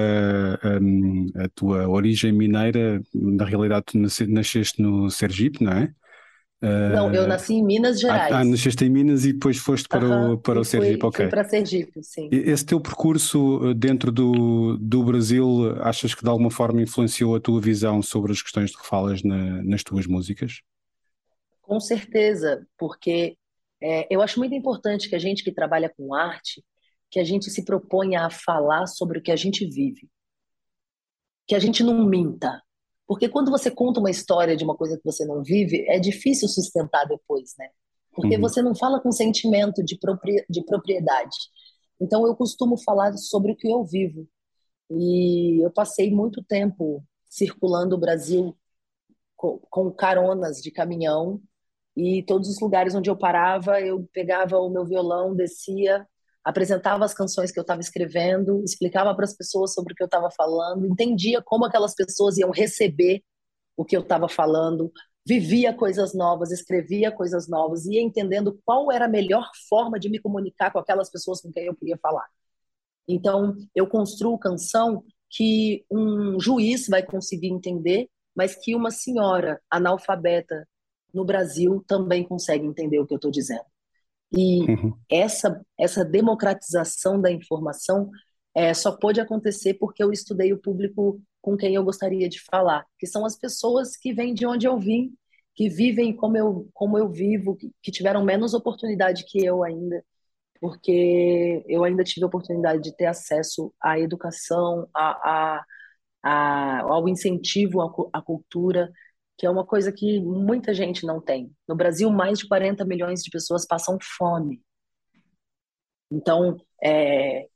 um, 0.82 1.28
a 1.36 1.50
tua 1.50 1.88
origem 1.88 2.32
mineira, 2.32 3.02
na 3.14 3.46
realidade 3.46 3.86
tu 3.88 3.98
nasceste 4.28 4.82
no 4.82 5.10
Sergipe, 5.10 5.64
não 5.64 5.72
é? 5.74 5.94
Não, 6.88 7.14
eu 7.14 7.28
nasci 7.28 7.54
em 7.54 7.64
Minas 7.64 8.00
Gerais. 8.00 8.36
Ah, 8.36 8.44
nasceste 8.44 8.84
em 8.86 8.90
Minas 8.90 9.24
e 9.26 9.34
depois 9.34 9.58
foste 9.58 9.88
para 9.88 10.10
Aham, 10.10 10.10
o, 10.10 10.38
para 10.40 10.60
e 10.60 10.62
o 10.62 10.64
Sergipe, 10.66 11.04
fui, 11.04 11.08
ok. 11.08 11.26
fui 11.26 11.30
para 11.30 11.44
Sergipe, 11.44 12.04
sim. 12.04 12.30
E- 12.32 12.38
Esse 12.52 12.66
teu 12.66 12.80
percurso 12.82 13.70
eh, 13.72 13.74
dentro 13.74 14.12
do, 14.12 14.78
do 14.78 15.04
Brasil, 15.04 15.76
achas 15.82 16.16
que 16.16 16.24
de 16.24 16.30
alguma 16.30 16.52
forma 16.52 16.82
influenciou 16.82 17.36
a 17.36 17.40
tua 17.40 17.62
visão 17.62 18.02
sobre 18.02 18.32
as 18.32 18.42
questões 18.42 18.72
de 18.72 18.78
que 18.78 18.88
falas 18.88 19.24
na- 19.24 19.64
nas 19.64 19.84
tuas 19.84 20.08
músicas? 20.08 20.62
Com 21.70 21.80
certeza, 21.80 22.66
porque 22.80 23.38
é, 23.82 24.08
eu 24.14 24.22
acho 24.24 24.40
muito 24.40 24.56
importante 24.56 25.08
que 25.08 25.16
a 25.16 25.20
gente 25.20 25.44
que 25.44 25.52
trabalha 25.54 25.88
com 25.96 26.16
arte, 26.16 26.66
que 27.12 27.20
a 27.20 27.24
gente 27.24 27.50
se 27.52 27.64
proponha 27.64 28.26
a 28.26 28.30
falar 28.32 28.88
sobre 28.88 29.20
o 29.20 29.22
que 29.22 29.32
a 29.32 29.36
gente 29.36 29.66
vive, 29.68 30.10
que 31.48 31.56
a 31.56 31.60
gente 31.60 31.84
não 31.84 32.06
minta. 32.06 32.62
Porque 33.08 33.28
quando 33.28 33.50
você 33.50 33.72
conta 33.72 34.00
uma 34.00 34.12
história 34.12 34.56
de 34.56 34.64
uma 34.64 34.76
coisa 34.76 34.98
que 34.98 35.04
você 35.04 35.26
não 35.26 35.44
vive, 35.44 35.86
é 35.88 36.00
difícil 36.00 36.48
sustentar 36.48 37.06
depois, 37.08 37.56
né? 37.58 37.70
Porque 38.14 38.36
Uhum. 38.36 38.42
você 38.42 38.62
não 38.62 38.76
fala 38.76 39.00
com 39.00 39.12
sentimento 39.12 39.84
de 39.84 39.98
propri- 39.98 40.46
de 40.50 40.64
propriedade. 40.64 41.36
Então 42.02 42.26
eu 42.28 42.36
costumo 42.36 42.78
falar 42.78 43.18
sobre 43.18 43.52
o 43.52 43.56
que 43.56 43.70
eu 43.70 43.84
vivo. 43.84 44.28
E 44.92 45.64
eu 45.64 45.72
passei 45.72 46.12
muito 46.12 46.44
tempo 46.44 47.04
circulando 47.30 47.96
o 47.96 48.00
Brasil 48.00 48.58
com, 49.38 49.60
com 49.70 49.92
caronas 49.92 50.62
de 50.62 50.72
caminhão 50.72 51.42
e 52.00 52.24
todos 52.24 52.48
os 52.48 52.62
lugares 52.62 52.96
onde 52.96 53.10
eu 53.10 53.18
parava, 53.18 53.82
eu 53.82 54.08
pegava 54.14 54.58
o 54.58 54.70
meu 54.70 54.86
violão, 54.86 55.36
descia, 55.36 56.08
apresentava 56.44 57.04
as 57.04 57.14
canções 57.14 57.52
que 57.52 57.60
eu 57.60 57.64
estava 57.64 57.82
escrevendo, 57.82 58.64
explicava 58.64 59.14
para 59.14 59.26
as 59.26 59.36
pessoas 59.36 59.74
sobre 59.74 59.92
o 59.92 59.96
que 59.96 60.04
eu 60.04 60.06
estava 60.06 60.30
falando, 60.32 60.86
entendia 60.86 61.42
como 61.42 61.66
aquelas 61.66 61.94
pessoas 61.94 62.38
iam 62.38 62.52
receber 62.52 63.22
o 63.76 63.84
que 63.84 63.98
eu 63.98 64.02
estava 64.02 64.30
falando, 64.30 64.92
vivia 65.28 65.74
coisas 65.74 66.14
novas, 66.14 66.52
escrevia 66.52 67.12
coisas 67.12 67.50
novas, 67.50 67.86
ia 67.86 68.02
entendendo 68.02 68.58
qual 68.64 68.90
era 68.92 69.06
a 69.06 69.10
melhor 69.10 69.50
forma 69.68 70.00
de 70.00 70.10
me 70.10 70.20
comunicar 70.20 70.72
com 70.72 70.80
aquelas 70.80 71.10
pessoas 71.10 71.42
com 71.42 71.52
quem 71.52 71.66
eu 71.66 71.76
queria 71.76 71.98
falar. 71.98 72.28
Então, 73.08 73.58
eu 73.76 73.86
construo 73.88 74.40
canção 74.40 75.04
que 75.30 75.86
um 75.92 76.40
juiz 76.40 76.88
vai 76.88 77.04
conseguir 77.04 77.50
entender, 77.50 78.08
mas 78.34 78.56
que 78.56 78.74
uma 78.74 78.90
senhora 78.90 79.60
analfabeta 79.70 80.66
no 81.14 81.26
Brasil 81.26 81.84
também 81.88 82.24
consegue 82.24 82.66
entender 82.66 83.00
o 83.00 83.06
que 83.08 83.14
eu 83.14 83.18
estou 83.18 83.32
dizendo. 83.32 83.64
E 84.36 84.70
Uhum. 84.70 84.94
essa, 85.10 85.62
essa 85.78 86.06
democratização 86.06 87.20
da 87.22 87.32
informação 87.32 88.10
é, 88.56 88.74
só 88.74 88.92
pôde 88.98 89.22
acontecer 89.22 89.76
porque 89.76 90.04
eu 90.04 90.12
estudei 90.12 90.54
o 90.54 90.60
público 90.62 91.22
com 91.42 91.56
quem 91.58 91.76
eu 91.76 91.84
gostaria 91.84 92.28
de 92.30 92.42
falar, 92.44 92.86
que 93.00 93.08
são 93.08 93.26
as 93.26 93.38
pessoas 93.38 93.96
que 93.98 94.14
vêm 94.14 94.34
de 94.34 94.46
onde 94.46 94.68
eu 94.68 94.78
vim, 94.80 95.14
que 95.56 95.70
vivem 95.70 96.16
como 96.16 96.38
eu, 96.38 96.70
como 96.74 96.98
eu 96.98 97.10
vivo, 97.10 97.56
que, 97.56 97.72
que 97.82 97.92
tiveram 97.92 98.24
menos 98.24 98.54
oportunidade 98.54 99.26
que 99.28 99.44
eu 99.46 99.64
ainda, 99.64 100.04
porque 100.60 101.64
eu 101.68 101.84
ainda 101.84 102.04
tive 102.04 102.24
a 102.26 102.28
oportunidade 102.28 102.82
de 102.84 102.96
ter 102.96 103.06
acesso 103.06 103.74
à 103.82 104.00
educação, 104.00 104.88
a, 104.94 105.58
a, 105.60 105.66
a, 106.24 106.82
ao 106.82 107.08
incentivo 107.10 107.82
à, 107.82 107.92
à 108.20 108.22
cultura, 108.22 108.92
que 109.40 109.46
é 109.46 109.50
uma 109.50 109.66
coisa 109.66 109.90
que 109.90 110.20
muita 110.20 110.74
gente 110.74 111.06
não 111.06 111.22
tem. 111.22 111.50
No 111.66 111.74
Brasil, 111.74 112.12
mais 112.12 112.40
de 112.40 112.48
40 112.48 112.84
milhões 112.84 113.24
de 113.24 113.32
pessoas 113.32 113.66
passam 113.66 113.98
fome. 114.18 114.62
Então, 116.12 116.60
é 116.84 117.48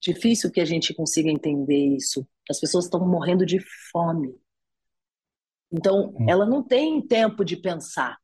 difícil 0.00 0.50
que 0.50 0.58
a 0.58 0.64
gente 0.64 0.94
consiga 0.94 1.28
entender 1.28 1.94
isso. 1.96 2.26
As 2.48 2.58
pessoas 2.58 2.86
estão 2.86 3.06
morrendo 3.06 3.44
de 3.44 3.58
fome. 3.92 4.34
Então, 5.70 6.14
Hum. 6.18 6.26
ela 6.26 6.46
não 6.46 6.62
tem 6.62 7.06
tempo 7.06 7.44
de 7.44 7.58
pensar. 7.58 8.16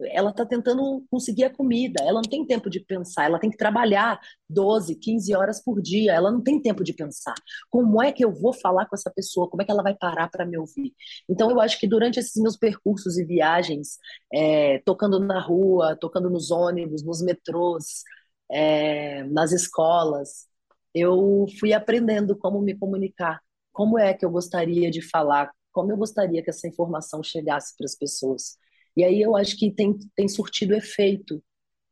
Ela 0.00 0.30
está 0.30 0.44
tentando 0.44 1.04
conseguir 1.10 1.44
a 1.44 1.54
comida. 1.54 2.02
Ela 2.02 2.20
não 2.20 2.28
tem 2.28 2.46
tempo 2.46 2.68
de 2.68 2.80
pensar. 2.80 3.24
Ela 3.24 3.38
tem 3.38 3.50
que 3.50 3.56
trabalhar 3.56 4.20
12, 4.48 4.94
15 4.96 5.34
horas 5.34 5.62
por 5.62 5.80
dia. 5.80 6.12
Ela 6.12 6.30
não 6.30 6.42
tem 6.42 6.60
tempo 6.60 6.84
de 6.84 6.92
pensar. 6.92 7.34
Como 7.70 8.02
é 8.02 8.12
que 8.12 8.24
eu 8.24 8.32
vou 8.32 8.52
falar 8.52 8.86
com 8.86 8.94
essa 8.94 9.10
pessoa? 9.10 9.48
Como 9.48 9.62
é 9.62 9.64
que 9.64 9.70
ela 9.70 9.82
vai 9.82 9.94
parar 9.94 10.28
para 10.28 10.44
me 10.44 10.58
ouvir? 10.58 10.94
Então, 11.28 11.50
eu 11.50 11.60
acho 11.60 11.78
que 11.80 11.88
durante 11.88 12.18
esses 12.20 12.40
meus 12.42 12.56
percursos 12.56 13.16
e 13.18 13.24
viagens, 13.24 13.98
é, 14.32 14.78
tocando 14.84 15.18
na 15.18 15.40
rua, 15.40 15.96
tocando 15.98 16.28
nos 16.28 16.50
ônibus, 16.50 17.02
nos 17.02 17.22
metrôs, 17.22 18.02
é, 18.50 19.24
nas 19.24 19.52
escolas, 19.52 20.46
eu 20.94 21.46
fui 21.58 21.72
aprendendo 21.72 22.36
como 22.36 22.60
me 22.60 22.76
comunicar, 22.76 23.40
como 23.72 23.98
é 23.98 24.14
que 24.14 24.24
eu 24.24 24.30
gostaria 24.30 24.90
de 24.90 25.02
falar, 25.02 25.50
como 25.72 25.92
eu 25.92 25.96
gostaria 25.96 26.42
que 26.42 26.50
essa 26.50 26.66
informação 26.68 27.22
chegasse 27.22 27.76
para 27.76 27.84
as 27.84 27.94
pessoas. 27.94 28.56
E 28.96 29.04
aí 29.04 29.20
eu 29.20 29.36
acho 29.36 29.56
que 29.56 29.70
tem, 29.70 29.96
tem 30.14 30.28
surtido 30.28 30.74
efeito. 30.74 31.42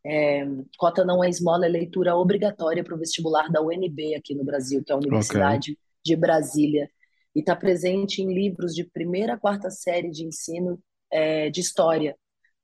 É, 0.07 0.45
Cota 0.79 1.05
não 1.05 1.23
é 1.23 1.29
esmola, 1.29 1.67
é 1.67 1.69
leitura 1.69 2.17
obrigatória 2.17 2.83
para 2.83 2.95
o 2.95 2.99
vestibular 2.99 3.51
da 3.51 3.63
UNB 3.63 4.15
aqui 4.15 4.35
no 4.35 4.45
Brasil, 4.45 4.83
que 4.85 4.93
é 4.93 4.95
a. 4.95 4.99
Universidade 4.99 5.79
de 6.05 6.17
Brasília, 6.17 6.91
e 7.35 7.41
está 7.41 7.57
presente 7.57 8.23
em 8.23 8.33
livros 8.33 8.75
de 8.75 8.85
primeira 8.85 9.35
a 9.35 9.39
quarta 9.39 9.71
série 9.71 10.11
de 10.11 10.27
ensino 10.27 10.79
é, 11.11 11.51
de 11.51 11.61
história. 11.61 12.17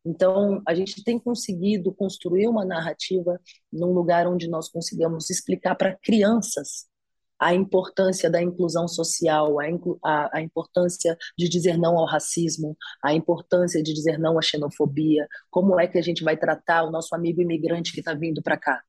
Então, 0.04 0.62
a 0.66 0.74
gente 0.74 1.02
tem 1.04 1.18
conseguido 1.18 1.92
construir 1.92 2.48
uma 2.48 2.64
narrativa 2.64 3.38
num 3.72 3.92
lugar 3.92 4.26
onde 4.26 4.48
nós 4.48 4.68
consigamos 4.68 5.28
explicar 5.28 5.74
para 5.74 5.96
crianças 6.02 6.89
a 7.40 7.54
importância 7.54 8.30
da 8.30 8.42
inclusão 8.42 8.86
social, 8.86 9.58
a, 9.58 9.68
inclu 9.68 9.98
a, 10.04 10.38
a, 10.38 10.42
importância 10.42 11.16
de 11.38 11.48
dizer 11.48 11.78
não 11.78 11.96
ao 11.96 12.04
racismo, 12.04 12.76
a 13.02 13.14
importância 13.14 13.82
de 13.82 13.94
dizer 13.94 14.18
não 14.18 14.38
à 14.38 14.42
xenofobia, 14.42 15.26
como 15.50 15.80
é 15.80 15.86
que 15.88 15.96
a 15.96 16.02
gente 16.02 16.22
vai 16.22 16.36
tratar 16.36 16.84
o 16.84 16.90
nosso 16.90 17.14
amigo 17.14 17.40
imigrante 17.40 17.92
que 17.92 18.00
está 18.00 18.12
vindo 18.12 18.42
para 18.42 18.58
cá. 18.58 18.82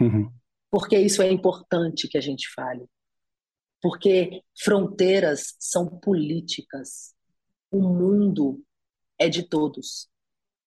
Uhum. 0.00 0.28
Porque 0.68 0.98
isso 0.98 1.22
é 1.22 1.30
importante 1.30 2.08
que 2.08 2.18
a 2.18 2.20
gente 2.20 2.52
fale. 2.52 2.84
Porque 3.80 4.42
fronteiras 4.58 5.54
são 5.60 5.86
políticas. 5.86 7.14
O 7.70 7.80
mundo 7.80 8.60
é 9.18 9.28
de 9.28 9.44
todos. 9.44 10.08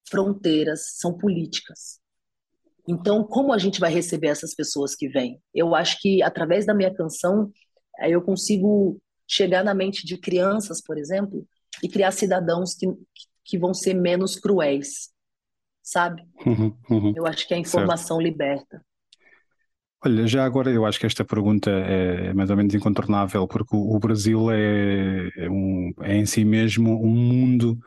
Fronteiras 0.09 0.97
são 0.97 1.17
políticas. 1.17 1.98
Então, 2.89 3.23
como 3.23 3.53
a 3.53 3.57
gente 3.59 3.79
vai 3.79 3.93
receber 3.93 4.29
essas 4.29 4.55
pessoas 4.55 4.95
que 4.95 5.07
vêm? 5.07 5.39
Eu 5.53 5.75
acho 5.75 5.99
que 6.01 6.23
através 6.23 6.65
da 6.65 6.73
minha 6.73 6.91
canção 6.91 7.51
eu 8.01 8.19
consigo 8.19 8.99
chegar 9.27 9.63
na 9.63 9.75
mente 9.75 10.03
de 10.07 10.17
crianças, 10.17 10.81
por 10.81 10.97
exemplo, 10.97 11.45
e 11.83 11.87
criar 11.87 12.09
cidadãos 12.09 12.73
que, 12.73 12.87
que 13.45 13.59
vão 13.59 13.75
ser 13.75 13.93
menos 13.93 14.39
cruéis, 14.39 15.11
sabe? 15.83 16.23
Uhum, 16.43 16.75
uhum. 16.89 17.13
Eu 17.15 17.27
acho 17.27 17.47
que 17.47 17.53
a 17.53 17.59
informação 17.59 18.17
certo. 18.17 18.27
liberta. 18.27 18.81
Olha, 20.03 20.25
já 20.25 20.43
agora 20.43 20.71
eu 20.71 20.83
acho 20.83 20.99
que 20.99 21.05
esta 21.05 21.23
pergunta 21.23 21.69
é 21.69 22.33
mais 22.33 22.49
ou 22.49 22.57
menos 22.57 22.73
incontornável, 22.73 23.47
porque 23.47 23.75
o 23.75 23.99
Brasil 23.99 24.49
é, 24.49 25.29
é, 25.37 25.49
um, 25.49 25.93
é 26.01 26.15
em 26.15 26.25
si 26.25 26.43
mesmo 26.43 26.99
um 27.03 27.13
mundo 27.13 27.77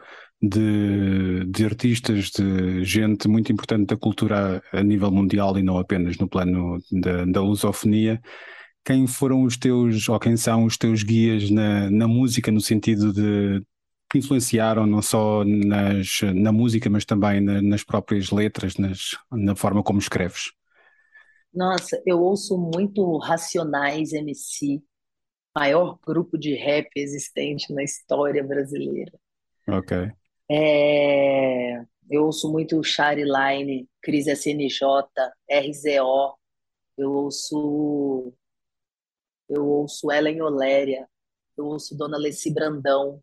de, 0.42 1.44
de, 1.46 1.64
artistas, 1.64 2.30
de 2.30 2.84
gente 2.84 3.28
muito 3.28 3.52
importante 3.52 3.86
da 3.86 3.96
cultura 3.96 4.60
a 4.72 4.82
nível 4.82 5.10
mundial 5.10 5.56
e 5.56 5.62
não 5.62 5.78
apenas 5.78 6.18
no 6.18 6.28
plano 6.28 6.78
da, 6.90 7.24
da 7.24 7.40
lusofonia. 7.40 8.20
Quem 8.84 9.06
foram 9.06 9.44
os 9.44 9.56
teus, 9.56 10.08
ou 10.08 10.18
quem 10.18 10.36
são 10.36 10.64
os 10.64 10.76
teus 10.76 11.04
guias 11.04 11.48
na, 11.48 11.88
na 11.88 12.08
música, 12.08 12.50
no 12.50 12.60
sentido 12.60 13.12
de 13.12 13.64
que 14.10 14.18
influenciaram 14.18 14.84
não 14.84 15.00
só 15.00 15.44
nas, 15.44 16.20
na 16.34 16.52
música, 16.52 16.90
mas 16.90 17.04
também 17.04 17.40
na, 17.40 17.62
nas 17.62 17.84
próprias 17.84 18.30
letras, 18.30 18.76
nas, 18.76 19.16
na 19.30 19.54
forma 19.54 19.82
como 19.82 20.00
escreves? 20.00 20.52
Nossa, 21.54 22.02
eu 22.04 22.20
ouço 22.20 22.58
muito 22.58 23.16
Racionais 23.18 24.12
MC, 24.12 24.82
maior 25.56 25.98
grupo 26.04 26.36
de 26.36 26.54
rap 26.54 26.88
existente 26.96 27.72
na 27.72 27.82
história 27.84 28.42
brasileira. 28.42 29.12
Ok. 29.68 30.12
É, 30.54 31.80
eu 32.10 32.26
ouço 32.26 32.52
muito 32.52 32.84
Shari 32.84 33.24
Line, 33.24 33.88
Cris 34.02 34.26
SNJ, 34.26 34.80
RZO, 35.50 36.38
eu 36.98 37.10
ouço 37.10 38.34
eu 39.48 39.66
ouço 39.66 40.12
Ellen 40.12 40.42
Oléria, 40.42 41.08
eu 41.56 41.66
ouço 41.66 41.96
Dona 41.96 42.18
Leci 42.18 42.52
Brandão, 42.52 43.22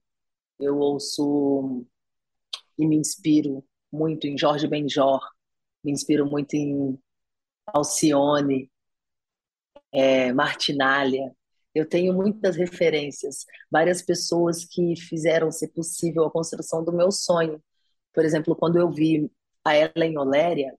eu 0.59 0.79
ouço 0.79 1.86
e 2.77 2.88
me 2.88 2.95
inspiro 2.95 3.63
muito 3.91 4.25
em 4.25 4.36
Jorge 4.36 4.67
Benjor, 4.67 5.21
me 5.83 5.91
inspiro 5.91 6.25
muito 6.25 6.55
em 6.55 7.00
Alcione, 7.67 8.71
é, 9.91 10.33
Martinália. 10.33 11.36
Eu 11.73 11.88
tenho 11.88 12.13
muitas 12.13 12.55
referências, 12.55 13.45
várias 13.69 14.01
pessoas 14.01 14.65
que 14.65 14.95
fizeram 14.95 15.51
ser 15.51 15.69
possível 15.69 16.25
a 16.25 16.31
construção 16.31 16.83
do 16.83 16.91
meu 16.91 17.11
sonho. 17.11 17.61
Por 18.13 18.25
exemplo, 18.25 18.55
quando 18.55 18.77
eu 18.77 18.89
vi 18.91 19.31
a 19.63 19.75
Ellen 19.75 20.17
Oléria, 20.17 20.73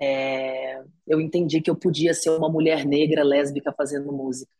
é, 0.00 0.82
eu 1.06 1.20
entendi 1.20 1.60
que 1.60 1.70
eu 1.70 1.76
podia 1.76 2.12
ser 2.12 2.30
uma 2.30 2.48
mulher 2.50 2.84
negra 2.84 3.24
lésbica 3.24 3.72
fazendo 3.72 4.12
música. 4.12 4.52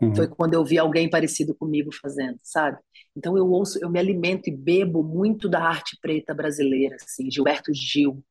Uhum. 0.00 0.14
Foi 0.14 0.28
quando 0.28 0.54
eu 0.54 0.64
vi 0.64 0.78
alguém 0.78 1.08
parecido 1.08 1.54
comigo 1.54 1.90
fazendo, 1.92 2.38
sabe? 2.42 2.78
Então 3.16 3.36
eu 3.36 3.50
ouço, 3.50 3.78
eu 3.82 3.90
me 3.90 3.98
alimento 3.98 4.48
e 4.48 4.56
bebo 4.56 5.02
muito 5.02 5.48
da 5.48 5.62
arte 5.62 5.98
preta 6.00 6.34
brasileira, 6.34 6.96
assim, 6.96 7.30
Gilberto 7.30 7.72
Gil, 7.72 8.22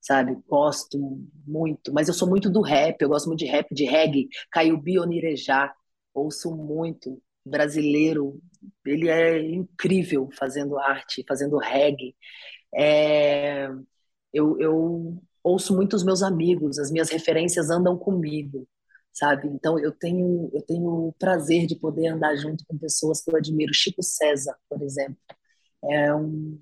sabe? 0.00 0.36
Gosto 0.48 0.98
muito, 1.46 1.92
mas 1.92 2.08
eu 2.08 2.14
sou 2.14 2.28
muito 2.28 2.50
do 2.50 2.60
rap, 2.60 3.00
eu 3.00 3.08
gosto 3.08 3.26
muito 3.26 3.40
de 3.40 3.46
rap, 3.46 3.74
de 3.74 3.84
reggae, 3.84 4.28
Caio 4.50 4.78
Bionirejá, 4.78 5.74
ouço 6.14 6.54
muito 6.54 7.20
brasileiro, 7.44 8.40
ele 8.84 9.08
é 9.08 9.38
incrível 9.40 10.28
fazendo 10.36 10.78
arte, 10.78 11.24
fazendo 11.28 11.58
reggae. 11.58 12.14
É, 12.74 13.68
eu, 14.32 14.58
eu 14.60 15.22
ouço 15.42 15.74
muito 15.74 15.94
os 15.96 16.04
meus 16.04 16.22
amigos, 16.22 16.78
as 16.78 16.90
minhas 16.90 17.10
referências 17.10 17.70
andam 17.70 17.96
comigo, 17.96 18.68
sabe? 19.12 19.48
Então 19.48 19.78
eu 19.78 19.92
tenho 19.92 20.50
eu 20.52 20.62
tenho 20.62 21.08
o 21.08 21.12
prazer 21.18 21.66
de 21.66 21.76
poder 21.76 22.08
andar 22.08 22.36
junto 22.36 22.64
com 22.66 22.76
pessoas 22.78 23.22
que 23.22 23.30
eu 23.30 23.36
admiro, 23.36 23.72
Chico 23.74 24.02
César, 24.02 24.56
por 24.68 24.82
exemplo. 24.82 25.16
É 25.84 26.14
um, 26.14 26.58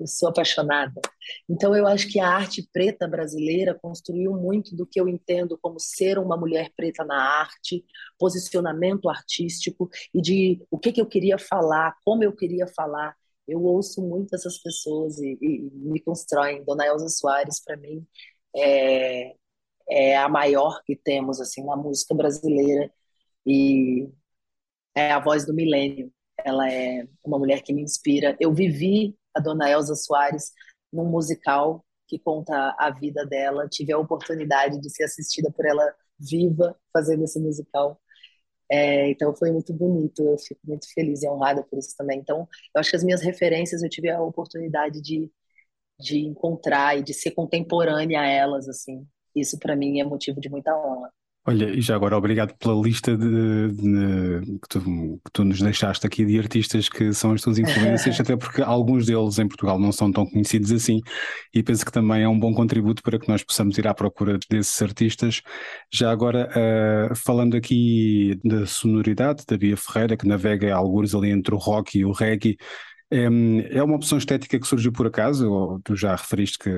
eu 0.00 0.06
sou 0.06 0.28
apaixonada. 0.28 1.00
Então 1.48 1.74
eu 1.76 1.86
acho 1.86 2.08
que 2.08 2.18
a 2.18 2.28
arte 2.28 2.68
preta 2.72 3.06
brasileira 3.06 3.74
construiu 3.74 4.32
muito 4.34 4.74
do 4.74 4.86
que 4.86 5.00
eu 5.00 5.08
entendo 5.08 5.58
como 5.60 5.78
ser 5.78 6.18
uma 6.18 6.36
mulher 6.36 6.70
preta 6.76 7.04
na 7.04 7.16
arte, 7.40 7.84
posicionamento 8.18 9.08
artístico 9.08 9.88
e 10.14 10.20
de 10.20 10.64
o 10.70 10.78
que, 10.78 10.92
que 10.92 11.00
eu 11.00 11.06
queria 11.06 11.38
falar, 11.38 11.96
como 12.04 12.24
eu 12.24 12.34
queria 12.34 12.66
falar 12.66 13.14
eu 13.50 13.62
ouço 13.64 14.00
muito 14.00 14.34
essas 14.34 14.58
pessoas 14.58 15.18
e, 15.18 15.36
e 15.40 15.70
me 15.72 16.00
constroem. 16.00 16.62
Dona 16.64 16.86
Elza 16.86 17.08
Soares, 17.08 17.60
para 17.60 17.76
mim, 17.76 18.06
é, 18.54 19.34
é 19.88 20.16
a 20.16 20.28
maior 20.28 20.82
que 20.84 20.96
temos 20.96 21.40
assim 21.40 21.64
na 21.64 21.76
música 21.76 22.14
brasileira 22.14 22.92
e 23.46 24.08
é 24.94 25.12
a 25.12 25.18
voz 25.20 25.44
do 25.44 25.54
milênio. 25.54 26.12
Ela 26.44 26.72
é 26.72 27.06
uma 27.24 27.38
mulher 27.38 27.62
que 27.62 27.72
me 27.72 27.82
inspira. 27.82 28.36
Eu 28.40 28.52
vivi 28.54 29.16
a 29.34 29.40
Dona 29.40 29.70
Elza 29.70 29.94
Soares 29.94 30.52
num 30.92 31.06
musical 31.06 31.84
que 32.08 32.18
conta 32.18 32.74
a 32.78 32.90
vida 32.90 33.24
dela. 33.26 33.68
Tive 33.68 33.92
a 33.92 33.98
oportunidade 33.98 34.80
de 34.80 34.90
ser 34.90 35.04
assistida 35.04 35.50
por 35.52 35.64
ela 35.66 35.94
viva 36.18 36.76
fazendo 36.92 37.24
esse 37.24 37.38
musical. 37.40 38.00
É, 38.70 39.10
então 39.10 39.34
foi 39.34 39.50
muito 39.50 39.72
bonito, 39.72 40.22
eu 40.22 40.38
fico 40.38 40.60
muito 40.64 40.86
feliz 40.94 41.22
e 41.22 41.28
honrada 41.28 41.62
por 41.64 41.78
isso 41.78 41.94
também. 41.96 42.20
Então, 42.20 42.48
eu 42.74 42.80
acho 42.80 42.90
que 42.90 42.96
as 42.96 43.04
minhas 43.04 43.20
referências 43.22 43.82
eu 43.82 43.88
tive 43.88 44.10
a 44.10 44.22
oportunidade 44.22 45.00
de, 45.02 45.30
de 46.00 46.18
encontrar 46.26 46.98
e 46.98 47.02
de 47.02 47.14
ser 47.14 47.32
contemporânea 47.32 48.20
a 48.22 48.26
elas, 48.26 48.68
assim. 48.68 49.06
Isso 49.34 49.58
para 49.58 49.76
mim 49.76 50.00
é 50.00 50.04
motivo 50.04 50.40
de 50.40 50.50
muita 50.50 50.76
honra. 50.76 51.12
Olha, 51.46 51.70
e 51.70 51.80
já 51.80 51.96
agora 51.96 52.18
obrigado 52.18 52.54
pela 52.58 52.74
lista 52.82 53.16
de, 53.16 53.68
de, 53.72 54.58
que, 54.60 54.68
tu, 54.68 54.80
que, 55.24 55.32
tu, 55.32 55.42
nos 55.42 55.58
deixaste 55.58 56.06
aqui 56.06 56.22
de 56.26 56.38
artistas 56.38 56.86
que 56.86 57.14
são 57.14 57.32
as 57.32 57.40
tuas 57.40 57.58
influências, 57.58 58.20
até 58.20 58.36
porque 58.36 58.60
alguns 58.60 59.06
deles 59.06 59.38
em 59.38 59.48
Portugal 59.48 59.78
não 59.78 59.90
são 59.90 60.12
tão 60.12 60.26
conhecidos 60.26 60.70
assim, 60.70 61.00
e 61.54 61.62
penso 61.62 61.84
que 61.84 61.90
também 61.90 62.22
é 62.22 62.28
um 62.28 62.38
bom 62.38 62.52
contributo 62.52 63.02
para 63.02 63.18
que 63.18 63.26
nós 63.26 63.42
possamos 63.42 63.78
ir 63.78 63.88
à 63.88 63.94
procura 63.94 64.38
desses 64.50 64.82
artistas. 64.82 65.40
Já 65.90 66.10
agora, 66.10 66.50
uh, 67.10 67.16
falando 67.16 67.56
aqui 67.56 68.38
da 68.44 68.66
sonoridade 68.66 69.44
da 69.48 69.56
Bia 69.56 69.78
Ferreira, 69.78 70.18
que 70.18 70.28
navega 70.28 70.74
alguns 70.74 71.14
ali 71.14 71.30
entre 71.30 71.54
o 71.54 71.58
rock 71.58 71.98
e 71.98 72.04
o 72.04 72.12
reggae, 72.12 72.58
é 73.10 73.82
uma 73.82 73.96
opção 73.96 74.18
estética 74.18 74.58
que 74.58 74.66
surgiu 74.66 74.92
por 74.92 75.06
acaso, 75.06 75.50
ou 75.50 75.80
tu 75.80 75.96
já 75.96 76.14
referiste 76.14 76.58
que, 76.58 76.70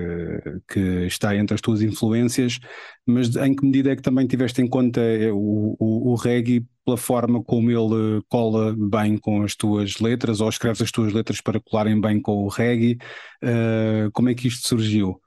que 0.66 0.80
está 1.06 1.36
entre 1.36 1.54
as 1.54 1.60
tuas 1.60 1.82
influências, 1.82 2.58
mas 3.06 3.36
em 3.36 3.54
que 3.54 3.64
medida 3.64 3.90
é 3.90 3.96
que 3.96 4.02
também 4.02 4.26
tiveste 4.26 4.62
em 4.62 4.68
conta 4.68 5.00
eh, 5.00 5.30
o, 5.30 5.76
o, 5.78 6.12
o 6.12 6.14
reggae 6.14 6.66
pela 6.84 6.96
forma 6.96 7.42
como 7.44 7.70
ele 7.70 8.22
cola 8.28 8.74
bem 8.76 9.18
com 9.18 9.42
as 9.42 9.54
tuas 9.54 9.98
letras, 9.98 10.40
ou 10.40 10.48
escreves 10.48 10.80
as 10.80 10.90
tuas 10.90 11.12
letras 11.12 11.40
para 11.40 11.60
colarem 11.60 12.00
bem 12.00 12.20
com 12.20 12.44
o 12.44 12.48
reggae? 12.48 12.98
Uh, 13.42 14.10
como 14.12 14.30
é 14.30 14.34
que 14.34 14.48
isto 14.48 14.66
surgiu? 14.66 15.20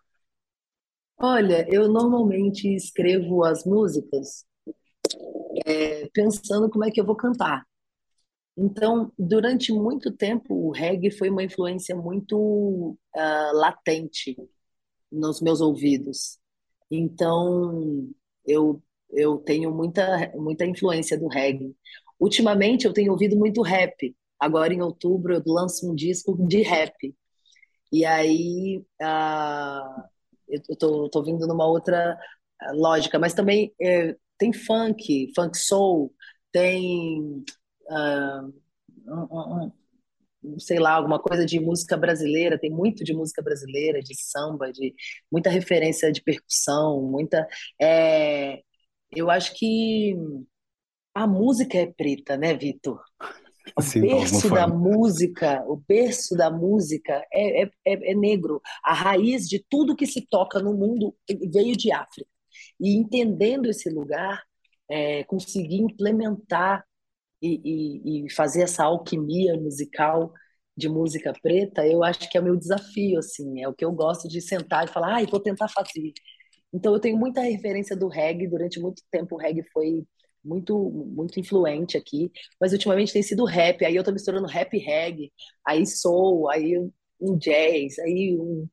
Olha, 1.18 1.66
eu 1.70 1.88
normalmente 1.88 2.68
escrevo 2.76 3.44
as 3.44 3.64
músicas 3.64 4.44
é, 5.66 6.10
pensando 6.14 6.70
como 6.70 6.84
é 6.84 6.92
que 6.92 7.00
eu 7.00 7.06
vou 7.06 7.16
cantar. 7.16 7.64
Então, 8.58 9.12
durante 9.18 9.72
muito 9.74 10.12
tempo, 10.12 10.54
o 10.54 10.72
reggae 10.72 11.12
foi 11.12 11.30
uma 11.30 11.44
influência 11.44 11.96
muito 11.96 12.98
uh, 13.16 13.54
latente 13.54 14.36
nos 15.12 15.42
meus 15.42 15.60
ouvidos. 15.62 16.40
Então, 16.90 18.10
eu, 18.46 18.82
eu 19.12 19.38
tenho 19.40 19.74
muita, 19.74 20.32
muita 20.36 20.66
influência 20.66 21.18
do 21.20 21.28
reggae. 21.28 21.76
Ultimamente, 22.20 22.86
eu 22.86 22.94
tenho 22.94 23.12
ouvido 23.12 23.36
muito 23.38 23.62
rap. 23.62 24.16
Agora, 24.40 24.74
em 24.74 24.82
outubro, 24.82 25.34
eu 25.34 25.44
lanço 25.46 25.92
um 25.92 25.96
disco 25.96 26.38
de 26.48 26.62
rap. 26.62 27.16
E 27.92 28.06
aí, 28.06 28.84
uh, 29.02 30.04
eu 30.48 30.78
tô, 30.78 31.10
tô 31.10 31.24
vindo 31.24 31.48
numa 31.48 31.66
outra 31.68 32.18
lógica, 32.74 33.20
mas 33.20 33.34
também 33.34 33.74
é, 33.82 34.16
tem 34.38 34.54
funk, 34.54 35.32
funk 35.36 35.58
soul, 35.58 36.14
tem 36.52 37.44
uh, 37.90 38.54
um, 39.08 39.72
um, 40.44 40.60
sei 40.60 40.80
lá, 40.80 40.94
alguma 40.94 41.20
coisa 41.20 41.46
de 41.46 41.60
música 41.60 41.98
brasileira, 41.98 42.60
tem 42.60 42.70
muito 42.70 43.04
de 43.04 43.14
música 43.14 43.42
brasileira, 43.42 44.02
de 44.02 44.16
samba, 44.16 44.72
de 44.72 44.94
muita 45.32 45.50
referência 45.50 46.12
de 46.12 46.22
percussão, 46.22 47.02
muita. 47.02 47.48
É, 47.82 48.62
eu 49.12 49.30
acho 49.30 49.54
que 49.56 50.16
a 51.14 51.26
música 51.26 51.78
é 51.78 51.86
preta, 51.88 52.38
né, 52.38 52.54
Vitor? 52.54 53.02
O 53.76 53.82
Sim, 53.82 54.02
berço 54.02 54.50
da 54.50 54.68
música, 54.68 55.64
o 55.68 55.76
berço 55.76 56.36
da 56.36 56.52
música 56.52 57.26
é, 57.34 57.64
é, 57.64 57.72
é, 57.86 58.12
é 58.12 58.16
negro. 58.16 58.62
A 58.84 58.94
raiz 58.94 59.48
de 59.48 59.66
tudo 59.68 59.96
que 59.96 60.06
se 60.06 60.22
toca 60.22 60.60
no 60.60 60.74
mundo 60.74 61.16
veio 61.52 61.76
de 61.76 61.92
África. 61.92 62.30
E 62.80 62.96
entendendo 62.96 63.68
esse 63.68 63.90
lugar, 63.90 64.44
é, 64.90 65.24
conseguir 65.24 65.78
implementar 65.78 66.86
e, 67.42 68.24
e, 68.24 68.26
e 68.28 68.32
fazer 68.34 68.64
essa 68.64 68.84
alquimia 68.86 69.56
musical 69.60 70.34
de 70.78 70.90
música 70.90 71.34
preta, 71.42 71.88
eu 71.88 72.04
acho 72.04 72.30
que 72.30 72.38
é 72.38 72.42
o 72.42 72.44
meu 72.44 72.56
desafio, 72.58 73.20
assim, 73.20 73.62
é 73.64 73.68
o 73.68 73.74
que 73.74 73.86
eu 73.86 73.92
gosto 73.92 74.28
de 74.28 74.42
sentar 74.42 74.86
e 74.86 74.92
falar, 74.92 75.18
ah, 75.22 75.26
vou 75.26 75.40
tentar 75.40 75.70
fazer. 75.70 76.14
Então 76.74 76.94
eu 76.94 77.00
tenho 77.00 77.18
muita 77.18 77.42
referência 77.42 77.96
do 77.96 78.08
reggae, 78.08 78.48
durante 78.48 78.80
muito 78.80 79.02
tempo 79.12 79.36
o 79.36 79.38
reggae 79.40 79.64
foi 79.72 80.06
muito 80.44 80.78
muito 80.92 81.40
influente 81.40 81.98
aqui, 81.98 82.32
mas 82.60 82.72
ultimamente 82.74 83.14
tem 83.14 83.24
sido 83.24 83.46
rap, 83.46 83.84
aí 83.86 83.96
eu 83.96 84.04
tô 84.04 84.12
misturando 84.12 84.48
rap 84.48 84.74
e 84.76 84.80
reggae, 84.80 85.32
aí 85.66 85.86
soul, 85.86 86.50
aí 86.50 86.78
um 87.20 87.38
jazz, 87.38 87.98
aí 88.00 88.38
um, 88.40 88.68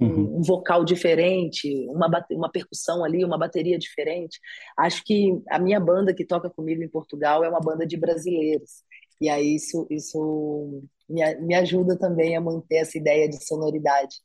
uhum. 0.00 0.38
um, 0.38 0.42
vocal 0.42 0.84
diferente, 0.84 1.86
uma, 1.88 2.08
uma 2.30 2.50
percussão 2.50 3.04
ali, 3.04 3.24
uma 3.24 3.38
bateria 3.38 3.78
diferente. 3.78 4.38
Acho 4.78 5.02
que 5.04 5.32
a 5.48 5.58
minha 5.58 5.80
banda 5.80 6.14
que 6.14 6.24
toca 6.24 6.50
comigo 6.50 6.82
em 6.82 6.88
Portugal 6.88 7.44
é 7.44 7.48
uma 7.48 7.60
banda 7.60 7.86
de 7.86 7.96
brasileiros. 7.96 8.82
E 9.20 9.28
aí 9.28 9.56
isso, 9.56 9.86
isso 9.90 10.82
me, 11.08 11.34
me 11.36 11.54
ajuda 11.54 11.98
também 11.98 12.36
a 12.36 12.40
manter 12.40 12.76
essa 12.76 12.98
ideia 12.98 13.28
de 13.28 13.44
sonoridade. 13.44 14.16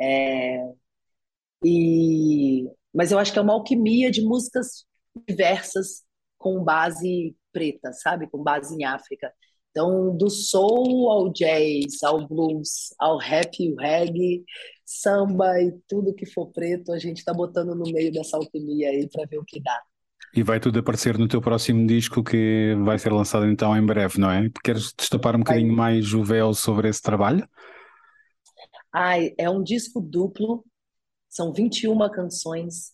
É, 0.00 0.62
e, 1.64 2.68
mas 2.94 3.12
eu 3.12 3.18
acho 3.18 3.32
que 3.32 3.38
é 3.38 3.42
uma 3.42 3.54
alquimia 3.54 4.10
de 4.10 4.22
músicas 4.22 4.84
diversas 5.26 6.04
com 6.38 6.62
base 6.62 7.36
preta, 7.52 7.92
sabe? 7.92 8.28
Com 8.28 8.42
base 8.42 8.74
em 8.74 8.84
África. 8.84 9.32
Então, 9.76 10.16
do 10.16 10.30
soul 10.30 11.10
ao 11.10 11.30
jazz, 11.30 12.02
ao 12.02 12.26
blues, 12.26 12.94
ao 12.98 13.18
rap 13.18 13.62
e 13.62 13.70
o 13.70 13.76
reggae, 13.76 14.42
samba 14.86 15.60
e 15.60 15.70
tudo 15.86 16.14
que 16.14 16.24
for 16.24 16.46
preto, 16.46 16.92
a 16.92 16.98
gente 16.98 17.18
está 17.18 17.34
botando 17.34 17.74
no 17.74 17.84
meio 17.92 18.10
dessa 18.10 18.38
alquimia 18.38 18.88
aí 18.88 19.06
para 19.06 19.26
ver 19.26 19.36
o 19.36 19.44
que 19.44 19.60
dá. 19.60 19.78
E 20.34 20.42
vai 20.42 20.58
tudo 20.58 20.78
aparecer 20.78 21.18
no 21.18 21.28
teu 21.28 21.42
próximo 21.42 21.86
disco 21.86 22.24
que 22.24 22.74
vai 22.86 22.98
ser 22.98 23.12
lançado 23.12 23.44
então 23.44 23.76
em 23.76 23.84
breve, 23.84 24.18
não 24.18 24.30
é? 24.30 24.50
Queres 24.64 24.94
destapar 24.96 25.36
um 25.36 25.40
bocadinho 25.40 25.76
vai. 25.76 25.76
mais 25.76 26.14
o 26.14 26.24
véu 26.24 26.54
sobre 26.54 26.88
esse 26.88 27.02
trabalho? 27.02 27.46
Ai, 28.90 29.34
é 29.36 29.50
um 29.50 29.62
disco 29.62 30.00
duplo, 30.00 30.64
são 31.28 31.52
21 31.52 31.98
canções. 32.08 32.92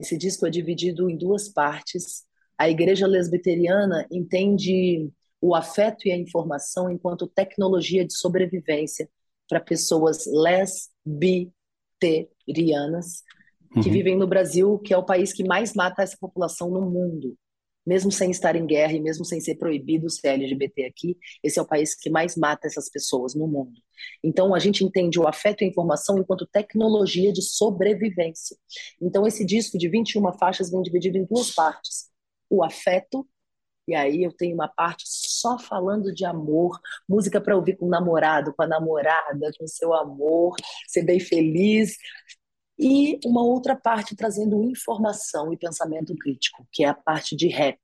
Esse 0.00 0.18
disco 0.18 0.48
é 0.48 0.50
dividido 0.50 1.08
em 1.08 1.16
duas 1.16 1.48
partes. 1.48 2.24
A 2.58 2.68
Igreja 2.68 3.06
Lesbiteriana 3.06 4.04
entende 4.10 5.12
o 5.40 5.54
afeto 5.54 6.06
e 6.06 6.12
a 6.12 6.16
informação 6.16 6.90
enquanto 6.90 7.26
tecnologia 7.26 8.04
de 8.04 8.16
sobrevivência 8.16 9.08
para 9.48 9.60
pessoas 9.60 10.24
lesbiterianas 11.06 13.22
que 13.82 13.88
uhum. 13.88 13.92
vivem 13.92 14.16
no 14.16 14.26
Brasil, 14.26 14.78
que 14.78 14.94
é 14.94 14.98
o 14.98 15.04
país 15.04 15.32
que 15.32 15.44
mais 15.44 15.74
mata 15.74 16.02
essa 16.02 16.16
população 16.18 16.70
no 16.70 16.90
mundo. 16.90 17.36
Mesmo 17.86 18.12
sem 18.12 18.30
estar 18.30 18.54
em 18.54 18.66
guerra 18.66 18.92
e 18.92 19.00
mesmo 19.00 19.24
sem 19.24 19.40
ser 19.40 19.54
proibido 19.54 20.10
ser 20.10 20.28
LGBT 20.28 20.84
aqui, 20.84 21.16
esse 21.42 21.58
é 21.58 21.62
o 21.62 21.66
país 21.66 21.94
que 21.94 22.10
mais 22.10 22.36
mata 22.36 22.66
essas 22.66 22.90
pessoas 22.90 23.34
no 23.34 23.46
mundo. 23.46 23.80
Então, 24.22 24.54
a 24.54 24.58
gente 24.58 24.84
entende 24.84 25.18
o 25.18 25.26
afeto 25.26 25.62
e 25.62 25.64
a 25.64 25.68
informação 25.68 26.18
enquanto 26.18 26.46
tecnologia 26.46 27.32
de 27.32 27.40
sobrevivência. 27.40 28.56
Então, 29.00 29.26
esse 29.26 29.44
disco 29.44 29.78
de 29.78 29.88
21 29.88 30.32
faixas 30.34 30.70
vem 30.70 30.82
dividido 30.82 31.16
em 31.16 31.24
duas 31.24 31.50
partes: 31.50 32.10
o 32.50 32.62
afeto 32.62 33.26
E 33.86 33.94
aí 33.94 34.22
eu 34.22 34.32
tenho 34.32 34.54
uma 34.54 34.68
parte 34.68 35.04
só 35.40 35.58
falando 35.58 36.12
de 36.12 36.24
amor, 36.24 36.78
música 37.08 37.40
para 37.40 37.56
ouvir 37.56 37.76
com 37.76 37.86
o 37.86 37.90
namorado, 37.90 38.52
com 38.54 38.62
a 38.62 38.66
namorada, 38.66 39.50
com 39.58 39.66
seu 39.66 39.94
amor, 39.94 40.54
ser 40.86 41.02
bem 41.02 41.20
feliz. 41.20 41.96
E 42.78 43.18
uma 43.24 43.42
outra 43.42 43.74
parte 43.74 44.14
trazendo 44.14 44.62
informação 44.62 45.52
e 45.52 45.56
pensamento 45.56 46.14
crítico, 46.16 46.66
que 46.72 46.84
é 46.84 46.88
a 46.88 46.94
parte 46.94 47.34
de 47.34 47.48
rap. 47.48 47.78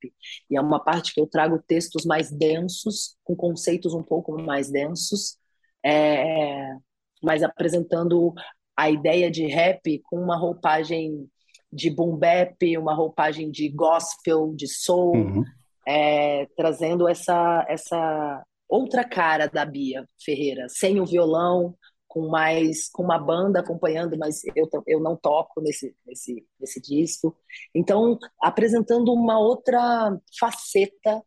E 0.49 0.57
é 0.57 0.61
uma 0.61 0.79
parte 0.79 1.12
que 1.12 1.21
eu 1.21 1.27
trago 1.27 1.62
textos 1.67 2.05
mais 2.05 2.31
densos, 2.31 3.17
com 3.25 3.35
conceitos 3.35 3.93
um 3.93 4.03
pouco 4.03 4.40
mais 4.40 4.71
densos, 4.71 5.37
é, 5.85 6.77
mas 7.23 7.43
apresentando 7.43 8.33
a 8.77 8.88
ideia 8.88 9.31
de 9.31 9.47
rap 9.47 10.01
com 10.05 10.17
uma 10.17 10.37
roupagem 10.37 11.29
de 11.73 11.90
boom 11.90 12.17
bap, 12.17 12.57
uma 12.79 12.95
roupagem 12.95 13.51
de 13.51 13.69
gospel, 13.69 14.55
de 14.55 14.69
soul, 14.69 15.17
uhum. 15.17 15.45
É, 15.87 16.47
trazendo 16.57 17.09
essa, 17.09 17.64
essa 17.68 18.44
outra 18.68 19.05
cara 19.05 19.47
da 19.47 19.64
Bia 19.64 20.09
Ferreira, 20.23 20.66
sem 20.68 21.01
o 21.01 21.07
violão, 21.07 21.77
com 22.09 22.29
mais 22.29 22.88
com 22.90 23.03
uma 23.03 23.18
banda 23.18 23.59
acompanhando, 23.59 24.16
mas 24.16 24.42
eu, 24.55 24.68
eu 24.87 25.01
não 25.01 25.16
toco 25.16 25.61
nesse, 25.61 25.97
nesse, 26.07 26.47
nesse 26.61 26.81
disco. 26.81 27.37
Então, 27.75 28.18
apresentando 28.40 29.12
uma 29.12 29.38
outra 29.38 30.16
faceta 30.38 31.23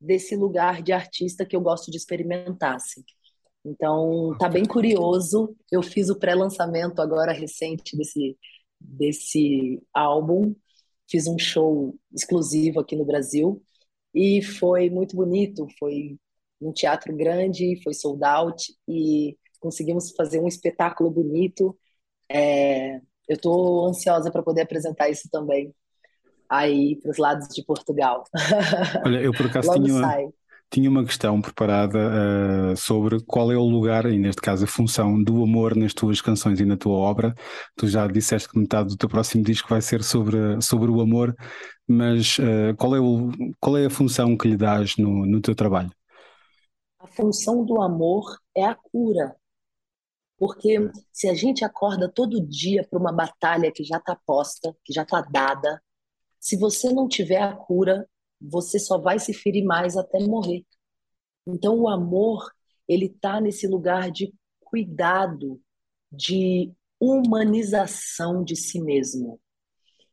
desse 0.00 0.34
lugar 0.36 0.82
de 0.82 0.92
artista 0.92 1.46
que 1.46 1.54
eu 1.54 1.60
gosto 1.60 1.90
de 1.90 1.96
experimentar. 1.96 2.74
Assim. 2.74 3.04
Então, 3.64 4.36
tá 4.38 4.48
bem 4.48 4.64
curioso. 4.64 5.56
Eu 5.70 5.82
fiz 5.82 6.08
o 6.10 6.18
pré-lançamento 6.18 7.00
agora 7.00 7.32
recente 7.32 7.96
desse, 7.96 8.36
desse 8.80 9.80
álbum. 9.94 10.52
Fiz 11.08 11.28
um 11.28 11.38
show 11.38 11.96
exclusivo 12.12 12.80
aqui 12.80 12.96
no 12.96 13.04
Brasil 13.04 13.62
e 14.14 14.42
foi 14.42 14.90
muito 14.90 15.16
bonito. 15.16 15.66
Foi 15.78 16.16
um 16.60 16.72
teatro 16.72 17.14
grande, 17.16 17.80
foi 17.82 17.94
sold 17.94 18.24
out 18.24 18.74
e 18.88 19.36
conseguimos 19.60 20.12
fazer 20.16 20.40
um 20.40 20.48
espetáculo 20.48 21.10
bonito. 21.10 21.76
É, 22.30 22.96
eu 23.28 23.36
estou 23.36 23.86
ansiosa 23.86 24.30
para 24.30 24.42
poder 24.42 24.62
apresentar 24.62 25.08
isso 25.08 25.28
também 25.30 25.74
aí 26.48 26.96
para 26.96 27.10
os 27.10 27.18
lados 27.18 27.48
de 27.48 27.62
Portugal. 27.62 28.24
Olha, 29.04 29.20
eu 29.20 29.32
por 29.32 29.46
acaso 29.46 29.72
tinha, 29.74 30.00
sai 30.00 30.28
tinha 30.70 30.90
uma 30.90 31.04
questão 31.04 31.40
preparada 31.40 31.98
uh, 31.98 32.76
sobre 32.76 33.20
qual 33.24 33.50
é 33.50 33.56
o 33.56 33.64
lugar, 33.64 34.06
e 34.06 34.18
neste 34.18 34.42
caso 34.42 34.64
a 34.64 34.68
função 34.68 35.22
do 35.22 35.42
amor 35.42 35.74
nas 35.74 35.94
tuas 35.94 36.20
canções 36.20 36.60
e 36.60 36.64
na 36.64 36.76
tua 36.76 36.96
obra. 36.96 37.34
Tu 37.76 37.86
já 37.88 38.06
disseste 38.06 38.48
que 38.48 38.58
metade 38.58 38.88
do 38.88 38.96
teu 38.96 39.08
próximo 39.08 39.42
disco 39.42 39.68
vai 39.68 39.80
ser 39.80 40.02
sobre, 40.02 40.60
sobre 40.60 40.90
o 40.90 41.00
amor, 41.00 41.34
mas 41.86 42.38
uh, 42.38 42.76
qual, 42.76 42.94
é 42.94 43.00
o, 43.00 43.30
qual 43.58 43.76
é 43.78 43.86
a 43.86 43.90
função 43.90 44.36
que 44.36 44.48
lhe 44.48 44.56
dás 44.56 44.96
no, 44.96 45.24
no 45.24 45.40
teu 45.40 45.54
trabalho? 45.54 45.90
A 46.98 47.06
função 47.06 47.64
do 47.64 47.80
amor 47.80 48.36
é 48.54 48.64
a 48.64 48.74
cura. 48.74 49.34
Porque 50.36 50.90
se 51.12 51.28
a 51.28 51.34
gente 51.34 51.64
acorda 51.64 52.08
todo 52.08 52.46
dia 52.46 52.86
para 52.88 52.98
uma 52.98 53.12
batalha 53.12 53.72
que 53.72 53.82
já 53.82 53.96
está 53.96 54.16
posta, 54.26 54.76
que 54.84 54.92
já 54.92 55.02
está 55.02 55.20
dada, 55.20 55.82
se 56.38 56.56
você 56.56 56.92
não 56.92 57.08
tiver 57.08 57.42
a 57.42 57.52
cura, 57.52 58.08
você 58.40 58.78
só 58.78 58.98
vai 58.98 59.18
se 59.18 59.32
ferir 59.32 59.64
mais 59.64 59.96
até 59.96 60.18
morrer. 60.20 60.64
Então 61.46 61.80
o 61.80 61.88
amor, 61.88 62.50
ele 62.86 63.06
está 63.06 63.40
nesse 63.40 63.66
lugar 63.66 64.10
de 64.10 64.32
cuidado, 64.60 65.60
de 66.10 66.72
humanização 67.00 68.44
de 68.44 68.56
si 68.56 68.80
mesmo. 68.80 69.40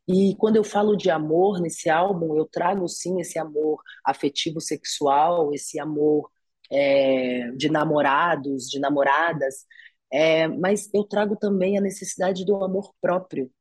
E 0.07 0.35
quando 0.37 0.55
eu 0.57 0.63
falo 0.63 0.95
de 0.95 1.09
amor 1.09 1.59
nesse 1.59 1.89
álbum, 1.89 2.37
eu 2.37 2.45
trago 2.45 2.87
sim 2.87 3.19
esse 3.19 3.39
amor 3.39 3.81
afetivo 4.05 4.61
sexual, 4.61 5.53
esse 5.53 5.79
amor 5.79 6.29
é, 6.71 7.51
de 7.51 7.69
namorados, 7.69 8.69
de 8.69 8.79
namoradas, 8.79 9.65
é, 10.11 10.47
mas 10.47 10.89
eu 10.93 11.03
trago 11.03 11.35
também 11.35 11.77
a 11.77 11.81
necessidade 11.81 12.45
do 12.45 12.63
amor 12.63 12.93
próprio, 13.01 13.51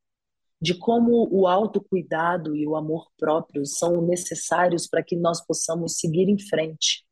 de 0.61 0.73
como 0.73 1.27
o 1.31 1.47
autocuidado 1.47 2.55
e 2.55 2.65
o 2.65 2.75
amor 2.75 3.07
próprio 3.17 3.65
são 3.65 4.01
necessários 4.01 4.87
para 4.87 5.03
que 5.03 5.15
nós 5.15 5.45
possamos 5.45 5.97
seguir 5.97 6.29
em 6.29 6.39
frente. 6.39 7.05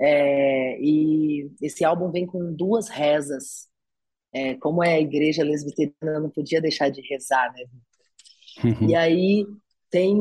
É, 0.00 0.80
e 0.80 1.50
esse 1.60 1.84
álbum 1.84 2.10
vem 2.10 2.26
com 2.26 2.52
duas 2.54 2.88
rezas. 2.88 3.68
É, 4.32 4.54
como 4.54 4.82
é 4.82 4.94
a 4.94 5.00
igreja 5.00 5.44
lesbiteriana, 5.44 6.20
não 6.20 6.30
podia 6.30 6.60
deixar 6.60 6.88
de 6.88 7.02
rezar, 7.02 7.52
né? 7.52 7.64
Uhum. 8.64 8.88
E 8.88 8.94
aí 8.94 9.46
tem. 9.90 10.16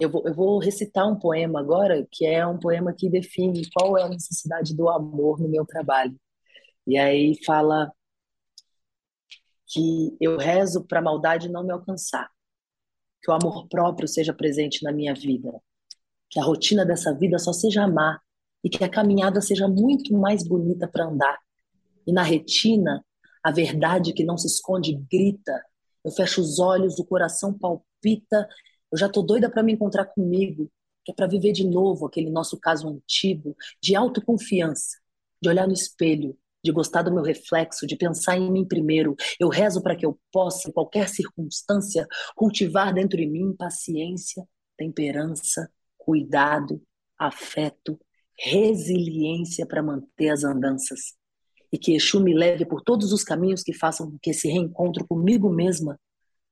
Eu 0.00 0.10
vou, 0.10 0.22
eu 0.26 0.34
vou 0.34 0.58
recitar 0.58 1.06
um 1.06 1.18
poema 1.18 1.60
agora, 1.60 2.06
que 2.10 2.24
é 2.24 2.46
um 2.46 2.58
poema 2.58 2.94
que 2.96 3.10
define 3.10 3.68
qual 3.74 3.98
é 3.98 4.04
a 4.04 4.08
necessidade 4.08 4.74
do 4.74 4.88
amor 4.88 5.38
no 5.40 5.48
meu 5.48 5.66
trabalho. 5.66 6.14
E 6.86 6.96
aí 6.96 7.36
fala 7.44 7.92
que 9.72 10.14
eu 10.20 10.36
rezo 10.36 10.84
para 10.84 10.98
a 10.98 11.02
maldade 11.02 11.48
não 11.48 11.64
me 11.64 11.72
alcançar, 11.72 12.30
que 13.22 13.30
o 13.30 13.34
amor 13.34 13.66
próprio 13.68 14.06
seja 14.06 14.34
presente 14.34 14.82
na 14.84 14.92
minha 14.92 15.14
vida, 15.14 15.50
que 16.28 16.38
a 16.38 16.44
rotina 16.44 16.84
dessa 16.84 17.14
vida 17.14 17.38
só 17.38 17.52
seja 17.52 17.84
amar 17.84 18.20
e 18.62 18.68
que 18.68 18.84
a 18.84 18.88
caminhada 18.88 19.40
seja 19.40 19.66
muito 19.66 20.14
mais 20.14 20.46
bonita 20.46 20.86
para 20.86 21.06
andar. 21.06 21.38
E 22.06 22.12
na 22.12 22.22
retina, 22.22 23.02
a 23.42 23.50
verdade 23.50 24.12
que 24.12 24.24
não 24.24 24.36
se 24.36 24.46
esconde 24.46 24.94
grita. 25.10 25.64
Eu 26.04 26.10
fecho 26.12 26.40
os 26.40 26.58
olhos, 26.58 26.98
o 26.98 27.04
coração 27.04 27.56
palpita. 27.56 28.48
Eu 28.90 28.98
já 28.98 29.08
tô 29.08 29.22
doida 29.22 29.50
para 29.50 29.62
me 29.62 29.72
encontrar 29.72 30.04
comigo, 30.06 30.70
que 31.04 31.12
é 31.12 31.14
para 31.14 31.26
viver 31.26 31.52
de 31.52 31.66
novo 31.66 32.06
aquele 32.06 32.30
nosso 32.30 32.58
caso 32.58 32.88
antigo 32.88 33.56
de 33.80 33.96
autoconfiança, 33.96 34.98
de 35.40 35.48
olhar 35.48 35.66
no 35.66 35.72
espelho 35.72 36.36
de 36.62 36.70
gostar 36.72 37.02
do 37.02 37.12
meu 37.12 37.22
reflexo, 37.22 37.86
de 37.86 37.96
pensar 37.96 38.36
em 38.36 38.50
mim 38.50 38.66
primeiro. 38.66 39.16
Eu 39.38 39.48
rezo 39.48 39.82
para 39.82 39.96
que 39.96 40.06
eu 40.06 40.18
possa, 40.30 40.68
em 40.68 40.72
qualquer 40.72 41.08
circunstância, 41.08 42.06
cultivar 42.36 42.94
dentro 42.94 43.16
de 43.16 43.26
mim 43.26 43.54
paciência, 43.56 44.46
temperança, 44.76 45.70
cuidado, 45.98 46.80
afeto, 47.18 47.98
resiliência 48.38 49.66
para 49.66 49.82
manter 49.82 50.28
as 50.30 50.44
andanças. 50.44 51.14
E 51.72 51.78
que 51.78 51.94
Exu 51.94 52.20
me 52.20 52.34
leve 52.34 52.66
por 52.66 52.82
todos 52.82 53.12
os 53.12 53.24
caminhos 53.24 53.62
que 53.62 53.72
façam 53.72 54.10
com 54.10 54.18
que 54.20 54.30
esse 54.30 54.48
reencontro 54.48 55.06
comigo 55.06 55.48
mesma 55.50 55.98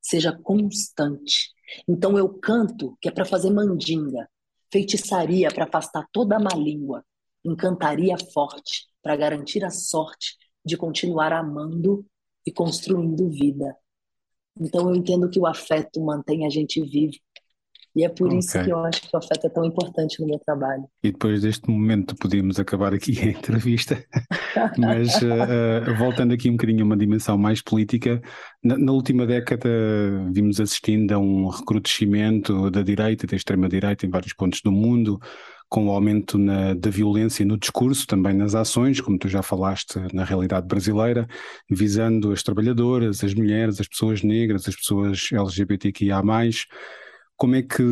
seja 0.00 0.32
constante. 0.32 1.50
Então 1.86 2.18
eu 2.18 2.28
canto 2.28 2.96
que 3.00 3.08
é 3.08 3.12
para 3.12 3.24
fazer 3.24 3.50
mandinga, 3.50 4.28
feitiçaria 4.72 5.50
para 5.50 5.64
afastar 5.64 6.06
toda 6.10 6.36
a 6.36 6.40
má 6.40 6.54
língua, 6.56 7.04
encantaria 7.44 8.16
forte 8.32 8.89
para 9.02 9.16
garantir 9.16 9.64
a 9.64 9.70
sorte 9.70 10.36
de 10.64 10.76
continuar 10.76 11.32
amando 11.32 12.06
e 12.46 12.52
construindo 12.52 13.30
vida. 13.30 13.76
Então 14.58 14.88
eu 14.88 14.94
entendo 14.94 15.30
que 15.30 15.40
o 15.40 15.46
afeto 15.46 16.00
mantém 16.02 16.46
a 16.46 16.50
gente 16.50 16.82
vivo. 16.82 17.16
E 17.94 18.04
é 18.04 18.08
por 18.08 18.28
okay. 18.28 18.38
isso 18.38 18.62
que 18.62 18.70
eu 18.70 18.78
acho 18.84 19.02
que 19.02 19.08
o 19.12 19.18
afeto 19.18 19.46
é 19.46 19.50
tão 19.50 19.64
importante 19.64 20.20
no 20.20 20.26
meu 20.26 20.38
trabalho. 20.38 20.84
E 21.02 21.10
depois 21.10 21.42
deste 21.42 21.68
momento 21.68 22.14
podíamos 22.16 22.60
acabar 22.60 22.94
aqui 22.94 23.18
a 23.20 23.30
entrevista, 23.30 24.02
mas 24.78 25.16
uh, 25.22 25.94
voltando 25.98 26.32
aqui 26.32 26.48
um 26.48 26.52
bocadinho 26.52 26.82
a 26.82 26.86
uma 26.86 26.96
dimensão 26.96 27.36
mais 27.36 27.60
política, 27.60 28.22
na, 28.62 28.78
na, 28.78 28.92
última 28.92 29.26
década 29.26 29.68
vimos 30.32 30.60
assistindo 30.60 31.12
a 31.12 31.18
um 31.18 31.48
recrudescimento 31.48 32.70
da 32.70 32.82
direita, 32.82 33.26
da 33.26 33.36
extrema-direita 33.36 34.06
em 34.06 34.10
vários 34.10 34.34
pontos 34.34 34.60
do 34.62 34.70
mundo, 34.70 35.18
com 35.70 35.86
o 35.86 35.90
aumento 35.90 36.36
na, 36.36 36.74
da 36.74 36.90
violência 36.90 37.44
no 37.44 37.56
discurso, 37.56 38.06
também 38.06 38.34
nas 38.34 38.54
ações, 38.54 39.00
como 39.00 39.18
tu 39.18 39.28
já 39.28 39.40
falaste 39.40 40.00
na 40.12 40.24
realidade 40.24 40.66
brasileira, 40.66 41.28
visando 41.70 42.32
as 42.32 42.42
trabalhadoras, 42.42 43.22
as 43.22 43.34
mulheres, 43.34 43.80
as 43.80 43.86
pessoas 43.86 44.22
negras, 44.22 44.68
as 44.68 44.74
pessoas 44.74 45.28
LGBTQIA. 45.32 46.20
Como 47.40 47.54
é 47.54 47.62
que, 47.62 47.82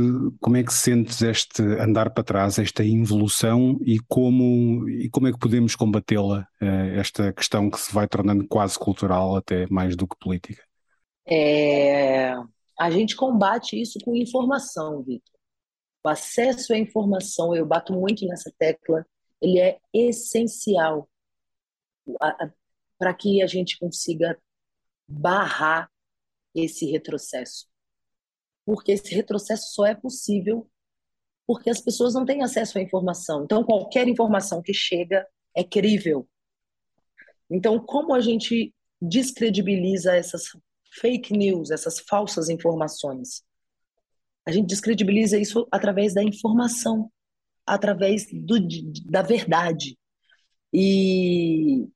como 0.43 0.59
é 0.59 0.63
que 0.63 0.75
sentes 0.75 1.23
este 1.23 1.63
andar 1.63 2.11
para 2.11 2.23
trás, 2.23 2.59
esta 2.59 2.85
involução 2.85 3.79
e 3.81 3.99
como, 4.07 4.87
e 4.87 5.09
como 5.09 5.27
é 5.27 5.33
que 5.33 5.39
podemos 5.39 5.75
combatê-la, 5.75 6.47
eh, 6.61 6.99
esta 6.99 7.33
questão 7.33 7.71
que 7.71 7.81
se 7.81 7.95
vai 7.95 8.07
tornando 8.07 8.47
quase 8.47 8.79
cultural 8.79 9.37
até 9.37 9.67
mais 9.69 9.97
do 9.97 10.07
que 10.07 10.19
política? 10.19 10.63
É, 11.27 12.35
a 12.79 12.91
gente 12.91 13.17
combate 13.17 13.81
isso 13.81 13.99
com 14.05 14.15
informação, 14.15 15.03
Vitor. 15.03 15.33
O 16.05 16.11
acesso 16.11 16.75
à 16.75 16.79
informação, 16.79 17.57
eu 17.57 17.65
bato 17.65 17.95
muito 17.95 18.27
nessa 18.27 18.53
tecla, 18.59 19.07
ele 19.41 19.59
é 19.61 19.79
essencial 19.95 21.09
para 22.99 23.15
que 23.15 23.41
a 23.41 23.47
gente 23.47 23.79
consiga 23.79 24.39
barrar 25.09 25.91
esse 26.55 26.85
retrocesso. 26.85 27.68
Porque 28.69 28.93
esse 28.93 29.15
retrocesso 29.15 29.73
só 29.73 29.87
é 29.87 29.95
possível 29.95 30.69
porque 31.47 31.71
as 31.71 31.81
pessoas 31.81 32.13
não 32.13 32.27
têm 32.27 32.43
acesso 32.43 32.77
à 32.77 32.83
informação. 32.83 33.43
Então, 33.43 33.65
qualquer 33.65 34.07
informação 34.07 34.61
que 34.61 34.75
chega 34.75 35.27
é 35.57 35.65
crível. 35.65 36.29
Então, 37.51 37.79
como 37.79 38.15
a 38.15 38.21
gente 38.21 38.75
descredibiliza 39.01 40.15
essas 40.15 40.49
fake 41.01 41.33
news, 41.33 41.71
essas 41.71 41.99
falsas 42.01 42.51
informações? 42.51 43.43
A 44.45 44.53
gente 44.53 44.67
descredibiliza 44.67 45.39
isso 45.39 45.67
através 45.73 46.13
da 46.13 46.23
informação, 46.23 47.11
através 47.65 48.27
do, 48.31 48.59
da 49.07 49.23
verdade. 49.23 49.99
E 50.75 51.89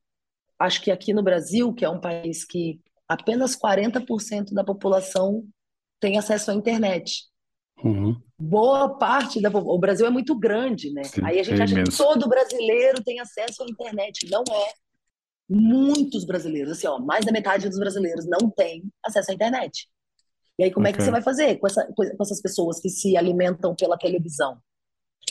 acho 0.59 0.81
que 0.81 0.91
aqui 0.91 1.13
no 1.13 1.23
Brasil, 1.23 1.75
que 1.75 1.85
é 1.85 1.91
um 1.91 2.01
país 2.01 2.47
que 2.47 2.81
apenas 3.07 3.55
40% 3.55 4.55
da 4.55 4.65
população 4.65 5.47
tem 6.03 6.19
acesso 6.19 6.51
à 6.51 6.55
internet. 6.55 7.23
Uhum. 7.83 8.21
Boa 8.39 8.99
parte 8.99 9.41
da 9.41 9.49
o 9.51 9.79
Brasil 9.79 10.05
é 10.05 10.11
muito 10.11 10.37
grande, 10.39 10.93
né? 10.93 11.05
Sim, 11.05 11.21
Aí 11.25 11.39
a 11.39 11.43
gente 11.45 11.61
é 11.61 11.63
acha 11.65 11.75
imenso. 11.75 11.91
que 11.93 11.97
todo 11.97 12.29
brasileiro 12.29 13.03
tem 13.05 13.21
acesso 13.21 13.63
à 13.63 13.67
internet. 13.67 14.29
Não 14.29 14.43
é. 14.51 14.73
Muitos 15.49 16.25
brasileiros, 16.25 16.73
assim, 16.73 16.87
ó, 16.87 16.99
mais 16.99 17.25
da 17.25 17.33
metade 17.33 17.69
dos 17.69 17.79
brasileiros 17.79 18.27
não 18.27 18.51
tem 18.51 18.83
acesso 19.05 19.31
à 19.31 19.35
internet. 19.35 19.89
E 20.59 20.65
aí, 20.65 20.71
como 20.73 20.87
é 20.87 20.93
que 20.93 21.03
você 21.03 21.11
vai 21.11 21.23
fazer 21.23 21.57
com, 21.59 21.67
essa- 21.67 21.87
com 21.95 22.05
essas 22.23 22.41
pessoas 22.43 22.81
que 22.81 22.89
se 22.89 23.17
alimentam 23.17 23.75
pela 23.75 23.97
televisão, 23.97 24.59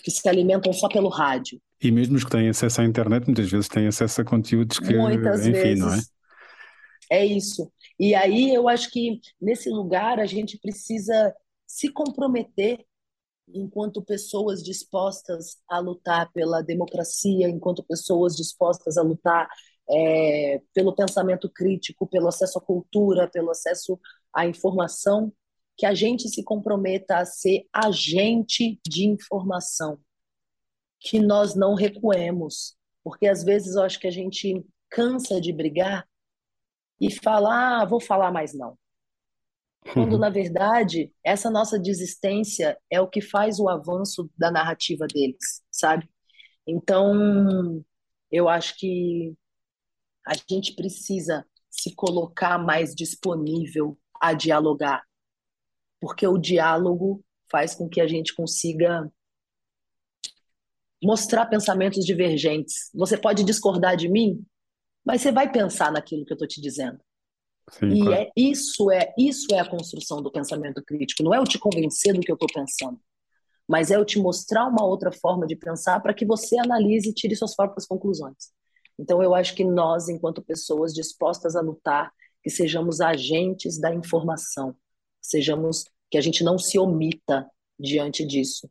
que 0.04 0.10
se 0.10 0.28
alimentam 0.28 0.72
só 0.74 0.88
pelo 0.88 1.10
rádio? 1.10 1.62
E 1.82 1.92
mesmo 1.92 2.16
os 2.16 2.24
que 2.24 2.30
têm 2.32 2.50
acesso 2.50 2.82
à 2.82 2.86
internet, 2.86 3.26
muitas 3.26 3.50
vezes 3.50 3.68
têm 3.68 3.88
acesso 3.88 4.22
a 4.22 4.26
conteúdos 4.26 4.80
que, 4.80 4.94
Muitas 4.96 5.42
enfim, 5.42 5.52
vezes 5.52 5.80
não 5.80 5.94
é? 5.94 6.00
é 7.12 7.26
isso. 7.26 7.72
E 8.02 8.16
aí 8.16 8.52
eu 8.52 8.68
acho 8.68 8.90
que 8.90 9.22
nesse 9.40 9.70
lugar 9.70 10.20
a 10.20 10.26
gente 10.26 10.58
precisa 10.58 11.36
se 11.68 11.88
comprometer 11.88 12.84
enquanto 13.48 14.02
pessoas 14.02 14.64
dispostas 14.64 15.60
a 15.70 15.78
lutar 15.78 16.32
pela 16.34 16.64
democracia, 16.64 17.48
enquanto 17.48 17.84
pessoas 17.84 18.36
dispostas 18.36 18.98
a 18.98 19.04
lutar 19.04 19.48
é, 19.88 20.64
pelo 20.74 20.96
pensamento 20.96 21.48
crítico, 21.48 22.08
pelo 22.08 22.28
acesso 22.28 22.58
à 22.58 22.62
cultura, 22.62 23.30
pelo 23.30 23.52
acesso 23.52 24.00
à 24.34 24.48
informação, 24.48 25.32
que 25.78 25.86
a 25.86 25.94
gente 25.94 26.28
se 26.28 26.44
comprometa 26.44 27.20
a 27.20 27.26
ser 27.26 27.68
agente 27.72 28.82
de 28.84 29.06
informação, 29.06 30.00
que 31.00 31.20
nós 31.20 31.54
não 31.54 31.76
recuemos, 31.76 32.76
porque 33.04 33.28
às 33.28 33.44
vezes 33.44 33.76
eu 33.76 33.84
acho 33.84 34.00
que 34.00 34.08
a 34.08 34.12
gente 34.12 34.66
cansa 34.90 35.40
de 35.40 35.54
brigar 35.54 36.10
e 37.02 37.12
fala, 37.12 37.82
ah, 37.84 37.86
vou 37.86 38.02
falar 38.02 38.32
mais 38.32 38.54
não. 38.58 38.78
Quando, 39.88 40.18
Uhum. 40.18 40.20
na 40.20 40.30
verdade, 40.30 41.12
essa 41.24 41.50
nossa 41.50 41.78
desistência 41.78 42.78
é 42.90 43.02
o 43.02 43.08
que 43.10 43.20
faz 43.22 43.60
o 43.60 43.68
avanço 43.68 44.30
da 44.38 44.50
narrativa 44.52 45.06
deles, 45.08 45.62
sabe? 45.70 46.10
Então, 46.68 47.84
eu 48.32 48.50
acho 48.50 48.78
que 48.78 49.36
a 50.28 50.34
gente 50.50 50.76
precisa 50.76 51.46
se 51.70 51.96
colocar 51.96 52.58
mais 52.60 52.96
disponível 52.96 53.98
a 54.22 54.34
dialogar, 54.34 55.04
porque 56.02 56.28
o 56.28 56.38
diálogo 56.38 57.24
faz 57.52 57.76
com 57.76 57.90
que 57.90 58.02
a 58.02 58.08
gente 58.08 58.36
consiga 58.36 59.12
mostrar 61.04 61.46
pensamentos 61.48 62.06
divergentes. 62.06 62.90
Você 62.94 63.18
pode 63.18 63.44
discordar 63.44 63.96
de 63.98 64.08
mim, 64.10 64.44
mas 65.06 65.22
você 65.22 65.32
vai 65.32 65.52
pensar 65.52 65.92
naquilo 65.92 66.26
que 66.26 66.34
eu 66.34 66.36
estou 66.36 66.48
te 66.48 66.62
dizendo. 66.62 67.00
Sim, 67.70 67.98
E 67.98 67.98
claro. 67.98 68.22
é 68.22 68.30
isso 68.36 68.92
é 68.92 69.14
isso 69.18 69.48
é 69.54 69.60
a 69.60 69.70
construção 69.70 70.22
do 70.22 70.32
pensamento 70.32 70.84
crítico. 70.84 71.24
Não 71.24 71.34
é 71.34 71.38
eu 71.40 71.44
te 71.44 71.60
convencer 71.60 72.14
do 72.14 72.22
que 72.22 72.32
eu 72.32 72.36
estou 72.36 72.50
pensando, 72.54 73.00
mas 73.68 73.92
é 73.92 73.96
eu 73.96 74.06
te 74.06 74.20
mostrar 74.20 74.68
uma 74.68 74.86
outra 74.86 75.12
forma 75.12 75.48
de 75.48 75.56
pensar 75.56 76.00
para 76.02 76.14
que 76.14 76.26
você 76.26 76.58
analise 76.60 77.10
e 77.10 77.14
tire 77.14 77.36
suas 77.36 77.56
próprias 77.56 77.86
conclusões. 77.88 78.52
Então 79.00 79.24
eu 79.24 79.34
acho 79.36 79.56
que 79.56 79.64
nós, 79.64 80.10
enquanto 80.10 80.42
pessoas 80.44 80.94
dispostas 80.94 81.56
a 81.56 81.62
lutar, 81.62 82.12
que 82.44 82.50
sejamos 82.50 83.02
agentes 83.02 83.80
da 83.80 83.94
informação, 83.94 84.76
sejamos 85.22 85.86
que 86.10 86.18
a 86.18 86.22
gente 86.22 86.44
não 86.44 86.58
se 86.58 86.78
omita 86.80 87.48
diante 87.80 88.26
disso. 88.26 88.70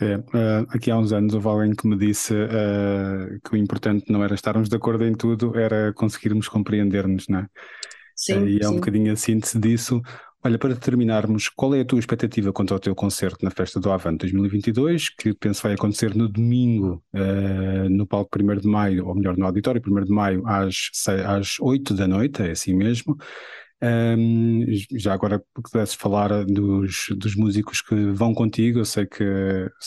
É, 0.00 0.14
eh, 0.14 0.66
aqui 0.70 0.90
há 0.90 0.98
uns 0.98 1.12
anos 1.12 1.34
houve 1.34 1.46
alguém 1.46 1.74
que 1.74 1.86
me 1.86 1.96
disse 1.96 2.34
eh, 2.34 3.38
que 3.44 3.54
o 3.54 3.56
importante 3.56 4.10
não 4.10 4.24
era 4.24 4.34
estarmos 4.34 4.68
de 4.68 4.76
acordo 4.76 5.04
em 5.04 5.14
tudo, 5.14 5.56
era 5.56 5.92
conseguirmos 5.92 6.48
compreender-nos, 6.48 7.28
não 7.28 7.40
é? 7.40 7.46
Sim, 8.14 8.46
e 8.46 8.60
é 8.62 8.68
um 8.68 8.74
sim. 8.74 8.76
bocadinho 8.76 9.12
a 9.12 9.16
síntese 9.16 9.58
disso. 9.58 10.00
Olha, 10.44 10.58
para 10.58 10.76
terminarmos, 10.76 11.48
qual 11.48 11.74
é 11.74 11.80
a 11.80 11.84
tua 11.84 11.98
expectativa 11.98 12.52
quanto 12.52 12.74
ao 12.74 12.80
teu 12.80 12.94
concerto 12.94 13.44
na 13.44 13.50
Festa 13.50 13.80
do 13.80 13.90
Avante 13.90 14.18
2022, 14.20 15.08
que 15.08 15.32
penso 15.34 15.62
vai 15.62 15.72
acontecer 15.72 16.14
no 16.14 16.28
domingo, 16.28 17.02
no 17.90 18.06
palco 18.06 18.28
1 18.30 18.60
de 18.60 18.68
Maio, 18.68 19.06
ou 19.06 19.14
melhor, 19.14 19.36
no 19.38 19.46
auditório 19.46 19.80
1 19.80 20.04
de 20.04 20.12
Maio, 20.12 20.46
às, 20.46 20.90
sei- 20.92 21.22
às 21.24 21.58
8 21.60 21.94
da 21.94 22.06
noite, 22.06 22.42
é 22.42 22.50
assim 22.50 22.74
mesmo. 22.74 23.16
Ahm, 23.82 24.64
já 24.92 25.12
agora, 25.12 25.44
pudesses 25.54 25.94
falar 25.94 26.44
dos, 26.46 27.06
dos 27.16 27.34
músicos 27.36 27.82
que 27.82 27.94
vão 28.12 28.32
contigo, 28.34 28.78
eu 28.78 28.84
sei 28.84 29.06
que, 29.06 29.22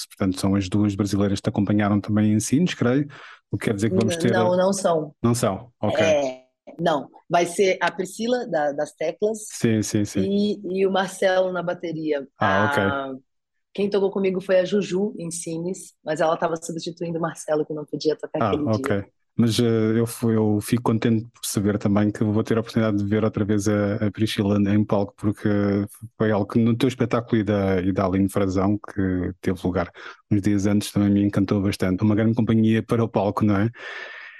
portanto, 0.09 0.39
são 0.39 0.55
as 0.55 0.69
duas 0.69 0.93
brasileiras 0.95 1.39
que 1.39 1.43
te 1.43 1.49
acompanharam 1.49 1.99
também 1.99 2.31
em 2.33 2.39
Sines, 2.39 2.73
creio, 2.75 3.07
o 3.51 3.57
que 3.57 3.65
quer 3.67 3.75
dizer 3.75 3.89
que 3.89 3.95
vamos 3.95 4.15
ter... 4.17 4.31
Não, 4.33 4.55
não 4.55 4.73
são. 4.73 5.15
Não 5.23 5.33
são, 5.33 5.73
ok. 5.79 6.05
É, 6.05 6.45
não, 6.79 7.09
vai 7.29 7.45
ser 7.45 7.77
a 7.81 7.91
Priscila 7.91 8.47
da- 8.47 8.71
das 8.73 8.93
teclas 8.93 9.39
Sim, 9.49 9.81
sim, 9.83 10.05
sim. 10.05 10.29
e, 10.29 10.59
e 10.81 10.85
o 10.87 10.91
Marcelo 10.91 11.51
na 11.51 11.63
bateria. 11.63 12.27
Ah, 12.39 12.63
ok. 12.63 12.77
A- 12.79 13.13
Quem 13.73 13.89
tocou 13.89 14.11
comigo 14.11 14.41
foi 14.41 14.59
a 14.59 14.65
Juju 14.65 15.15
em 15.19 15.31
Cines, 15.31 15.95
mas 16.03 16.21
ela 16.21 16.35
estava 16.35 16.55
substituindo 16.57 17.19
o 17.19 17.21
Marcelo, 17.21 17.65
que 17.65 17.73
não 17.73 17.85
podia 17.85 18.15
tocar 18.17 18.39
Ah, 18.39 18.55
aquele 18.55 18.69
dia. 18.69 18.99
Mas 19.37 19.59
eh, 19.59 19.63
eu, 19.63 20.05
eu 20.31 20.59
fico 20.61 20.83
contente 20.83 21.25
por 21.31 21.45
saber 21.45 21.77
também 21.77 22.11
que 22.11 22.23
vou 22.23 22.43
ter 22.43 22.57
a 22.57 22.61
oportunidade 22.61 22.97
de 22.97 23.05
ver 23.05 23.23
outra 23.23 23.45
vez 23.45 23.67
a, 23.67 24.07
a 24.07 24.11
Priscila 24.11 24.57
em 24.73 24.83
palco, 24.83 25.13
porque 25.15 25.47
foi 26.17 26.31
algo 26.31 26.47
que 26.47 26.59
no 26.59 26.75
teu 26.75 26.87
espetáculo 26.87 27.39
e 27.41 27.43
da, 27.43 27.79
e 27.81 27.91
da 27.93 28.05
Aline 28.05 28.29
Frazão, 28.29 28.77
que 28.79 29.31
teve 29.41 29.59
lugar 29.63 29.91
uns 30.31 30.41
dias 30.41 30.65
antes, 30.65 30.91
também 30.91 31.09
me 31.11 31.23
encantou 31.23 31.61
bastante. 31.61 32.03
Uma 32.03 32.15
grande 32.15 32.35
companhia 32.35 32.81
para 32.83 33.03
o 33.03 33.09
palco, 33.09 33.45
não 33.45 33.57
é? 33.57 33.69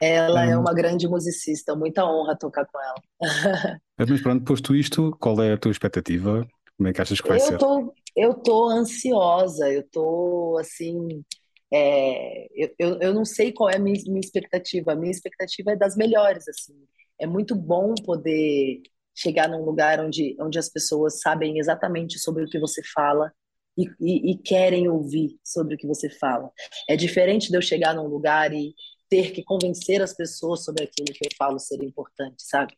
Ela 0.02 0.46
é 0.46 0.58
uma 0.58 0.74
grande 0.74 1.08
musicista, 1.08 1.76
muita 1.76 2.06
honra 2.06 2.38
tocar 2.38 2.66
com 2.68 2.80
ela. 2.80 3.02
Mas 3.98 4.22
pronto, 4.22 4.44
posto 4.46 4.76
isto, 4.76 5.12
qual 5.20 5.42
é 5.44 5.54
a 5.54 5.58
tua 5.58 5.72
expectativa? 5.72 6.48
Como 6.76 6.88
é 6.90 6.94
que 6.94 7.02
achas 7.02 7.22
que 7.22 7.28
vai 7.28 7.40
Eu 7.40 7.40
ser? 7.40 7.60
tô, 7.60 7.94
eu 8.16 8.34
tô 8.42 8.70
ansiosa, 8.70 9.72
eu 9.72 9.88
tô 9.90 10.58
assim. 10.60 11.24
É, 11.74 12.48
eu, 12.56 12.76
eu, 12.80 13.00
eu 13.00 13.14
não 13.14 13.26
sei 13.26 13.52
qual 13.52 13.70
é 13.70 13.76
a 13.76 13.80
minha, 13.80 14.02
minha 14.06 14.20
expectativa. 14.20 14.94
A 14.94 14.96
minha 14.96 15.12
expectativa 15.12 15.72
é 15.72 15.76
das 15.76 15.96
melhores, 15.96 16.48
assim. 16.48 16.76
É 17.20 17.28
muito 17.28 17.56
bom 17.56 17.94
poder 17.96 18.82
chegar 19.16 19.50
num 19.50 19.64
lugar 19.66 20.00
onde, 20.00 20.36
onde 20.40 20.60
as 20.60 20.70
pessoas 20.70 21.20
sabem 21.20 21.58
exatamente 21.60 22.20
sobre 22.20 22.44
o 22.44 22.48
que 22.48 22.60
você 22.60 22.82
fala 22.94 23.32
e, 23.78 23.86
e, 24.00 24.32
e 24.32 24.38
querem 24.38 24.88
ouvir 24.88 25.40
sobre 25.44 25.76
o 25.76 25.78
que 25.78 25.88
você 25.88 26.10
fala. 26.10 26.52
É 26.88 26.96
diferente 26.96 27.50
de 27.50 27.58
eu 27.58 27.62
chegar 27.62 27.96
num 27.96 28.08
lugar 28.08 28.54
e 28.54 28.74
ter 29.10 29.32
que 29.32 29.44
convencer 29.44 30.02
as 30.02 30.14
pessoas 30.14 30.64
sobre 30.64 30.84
aquilo 30.84 31.14
que 31.14 31.26
eu 31.26 31.30
falo 31.38 31.60
ser 31.60 31.82
importante, 31.84 32.44
sabe? 32.44 32.74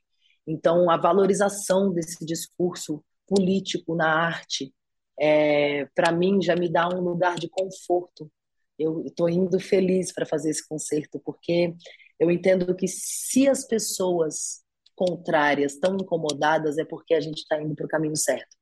Então, 0.47 0.89
a 0.89 0.97
valorização 0.97 1.91
desse 1.91 2.25
discurso 2.25 3.03
político 3.27 3.95
na 3.95 4.11
arte, 4.11 4.73
é, 5.19 5.85
para 5.95 6.11
mim, 6.11 6.41
já 6.41 6.55
me 6.55 6.71
dá 6.71 6.87
um 6.87 7.01
lugar 7.01 7.35
de 7.35 7.49
conforto. 7.49 8.31
Eu 8.79 9.03
estou 9.05 9.29
indo 9.29 9.59
feliz 9.59 10.11
para 10.13 10.25
fazer 10.25 10.49
esse 10.49 10.67
concerto, 10.67 11.21
porque 11.23 11.75
eu 12.19 12.31
entendo 12.31 12.75
que 12.75 12.87
se 12.87 13.47
as 13.47 13.65
pessoas 13.67 14.61
contrárias 14.95 15.73
estão 15.73 15.95
incomodadas, 15.95 16.77
é 16.77 16.85
porque 16.85 17.13
a 17.13 17.21
gente 17.21 17.39
está 17.39 17.61
indo 17.61 17.75
para 17.75 17.85
o 17.85 17.89
caminho 17.89 18.17
certo. 18.17 18.57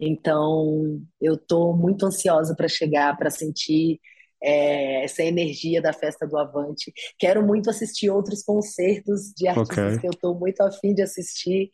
Então, 0.00 1.00
eu 1.20 1.34
estou 1.34 1.76
muito 1.76 2.06
ansiosa 2.06 2.54
para 2.54 2.68
chegar, 2.68 3.16
para 3.16 3.30
sentir 3.30 3.98
é, 4.42 5.04
essa 5.04 5.22
energia 5.22 5.82
da 5.82 5.92
festa 5.92 6.26
do 6.26 6.38
Avante. 6.38 6.92
Quero 7.18 7.44
muito 7.44 7.70
assistir 7.70 8.10
outros 8.10 8.42
concertos 8.42 9.32
de 9.36 9.48
artistas 9.48 9.94
Ok. 9.94 9.98
que 9.98 10.06
eu 10.06 10.12
estou 10.12 10.38
muito 10.38 10.60
afim 10.60 10.94
de 10.94 11.02
assistir. 11.02 11.70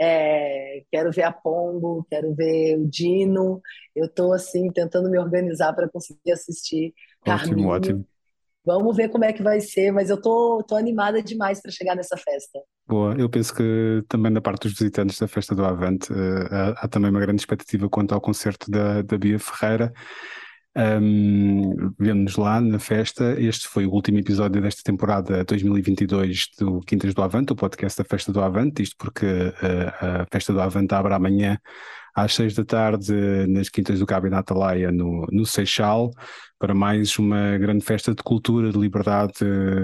É, 0.00 0.82
quero 0.90 1.12
ver 1.12 1.24
a 1.24 1.32
Pongo, 1.32 2.06
quero 2.08 2.34
ver 2.34 2.78
o 2.78 2.88
Dino. 2.88 3.60
Eu 3.94 4.06
estou 4.06 4.32
assim 4.32 4.70
tentando 4.70 5.10
me 5.10 5.18
organizar 5.18 5.72
para 5.74 5.88
conseguir 5.88 6.32
assistir 6.32 6.94
Carminho. 7.28 7.68
ótimo. 7.68 8.06
Vamos 8.64 8.96
ver 8.96 9.08
como 9.08 9.24
é 9.24 9.32
que 9.32 9.42
vai 9.42 9.60
ser, 9.60 9.90
mas 9.92 10.10
eu 10.10 10.20
tô, 10.20 10.62
tô 10.62 10.76
animada 10.76 11.22
demais 11.22 11.60
para 11.62 11.70
chegar 11.70 11.94
nessa 11.94 12.16
festa. 12.16 12.60
Boa, 12.86 13.14
eu 13.18 13.28
penso 13.28 13.54
que 13.54 14.04
também 14.08 14.32
da 14.32 14.42
parte 14.42 14.62
dos 14.62 14.72
visitantes 14.72 15.18
da 15.18 15.26
Festa 15.26 15.54
do 15.54 15.64
Avante, 15.64 16.12
eh, 16.12 16.48
há, 16.50 16.84
há 16.84 16.88
também 16.88 17.10
uma 17.10 17.20
grande 17.20 17.40
expectativa 17.40 17.88
quanto 17.88 18.14
ao 18.14 18.20
concerto 18.20 18.70
da, 18.70 19.00
da 19.00 19.16
Bia 19.16 19.38
Ferreira. 19.38 19.92
Um, 20.76 21.92
Vemo-nos 21.98 22.36
lá 22.36 22.60
na 22.60 22.78
festa. 22.78 23.34
Este 23.40 23.66
foi 23.66 23.84
o 23.84 23.90
último 23.90 24.18
episódio 24.18 24.62
desta 24.62 24.82
temporada 24.84 25.44
2022 25.44 26.50
do 26.58 26.80
Quintas 26.80 27.14
do 27.14 27.22
Avante, 27.22 27.52
o 27.52 27.56
podcast 27.56 27.98
da 27.98 28.04
Festa 28.04 28.32
do 28.32 28.40
Avante. 28.40 28.82
Isto 28.82 28.96
porque 28.98 29.26
eh, 29.26 29.92
a 30.00 30.26
Festa 30.30 30.52
do 30.52 30.60
Avante 30.60 30.94
abre 30.94 31.14
amanhã 31.14 31.58
às 32.24 32.34
seis 32.34 32.54
da 32.54 32.64
tarde 32.64 33.12
nas 33.48 33.68
Quintas 33.68 34.00
do 34.00 34.06
Cabo 34.06 34.28
na 34.28 34.38
Atalaia, 34.38 34.90
no, 34.90 35.26
no 35.30 35.46
Seixal, 35.46 36.10
para 36.58 36.74
mais 36.74 37.18
uma 37.18 37.56
grande 37.56 37.84
festa 37.84 38.14
de 38.14 38.22
cultura, 38.22 38.72
de 38.72 38.78
liberdade, 38.78 39.34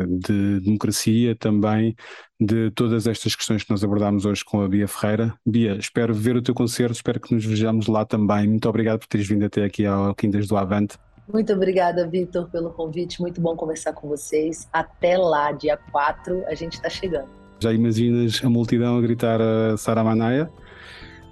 de 0.09 0.61
democracia 0.61 1.37
também, 1.37 1.95
de 2.41 2.71
todas 2.73 3.07
estas 3.07 3.37
questões 3.37 3.63
que 3.63 3.71
nós 3.71 3.85
abordámos 3.85 4.25
hoje 4.25 4.45
com 4.45 4.61
a 4.61 4.69
Bia 4.69 4.89
Ferreira. 4.89 5.35
Bia, 5.47 5.77
espero 5.77 6.13
ver 6.13 6.37
o 6.37 6.43
teu 6.43 6.55
concerto, 6.55 6.95
espero 6.95 7.21
que 7.21 7.33
nos 7.33 7.45
vejamos 7.45 7.87
lá 7.87 8.05
também. 8.05 8.49
Muito 8.49 8.69
obrigado 8.69 8.99
por 8.99 9.07
teres 9.07 9.29
vindo 9.29 9.45
até 9.45 9.65
aqui 9.65 9.87
ao 9.87 10.15
Quintas 10.15 10.49
do 10.49 10.57
Avante. 10.57 10.99
Muito 11.33 11.53
obrigada, 11.53 12.07
Vitor, 12.07 12.51
pelo 12.51 12.71
convite. 12.71 13.21
Muito 13.21 13.41
bom 13.41 13.57
conversar 13.57 13.93
com 13.95 14.09
vocês. 14.09 14.69
Até 14.73 15.17
lá, 15.17 15.53
dia 15.53 15.77
4, 15.91 16.45
a 16.47 16.55
gente 16.55 16.75
está 16.75 16.91
chegando. 16.91 17.29
Já 17.61 17.73
imaginas 17.73 18.43
a 18.45 18.51
multidão 18.51 18.99
a 18.99 19.01
gritar 19.01 19.41
a 19.41 19.77
Sara 19.77 20.05
Manaia 20.05 20.51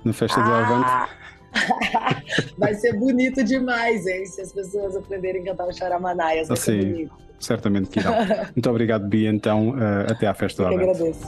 na 0.05 0.13
festa 0.13 0.41
ah! 0.41 0.45
do 0.45 0.53
Avante? 0.53 1.23
Vai 2.59 2.75
ser 2.75 2.95
bonito 2.95 3.45
demais, 3.45 4.07
hein? 4.07 4.25
Se 4.27 4.41
as 4.41 4.53
pessoas 4.53 4.97
aprenderem 4.97 5.43
a 5.43 5.45
cantar 5.47 5.67
o 5.67 5.73
Charamanaias, 5.73 6.49
vai 6.49 6.57
assim, 6.57 6.81
ser 6.81 6.87
bonito. 6.87 7.15
Certamente 7.39 7.91
que 7.91 8.01
irão. 8.01 8.15
Muito 8.55 8.71
obrigado, 8.71 9.07
Bia. 9.07 9.31
Então, 9.31 9.71
uh, 9.71 10.11
até 10.11 10.27
à 10.27 10.35
festa 10.35 10.63
do 10.63 10.69
Avante. 10.69 10.85
Eu 10.85 10.91
agradeço. 10.91 11.27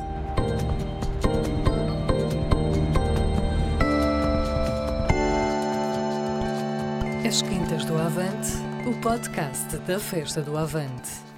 As 7.27 7.43
Quintas 7.43 7.85
do 7.85 7.95
Avante, 7.97 8.53
o 8.87 9.01
podcast 9.01 9.77
da 9.79 9.99
Festa 9.99 10.41
do 10.41 10.57
Avante. 10.57 11.34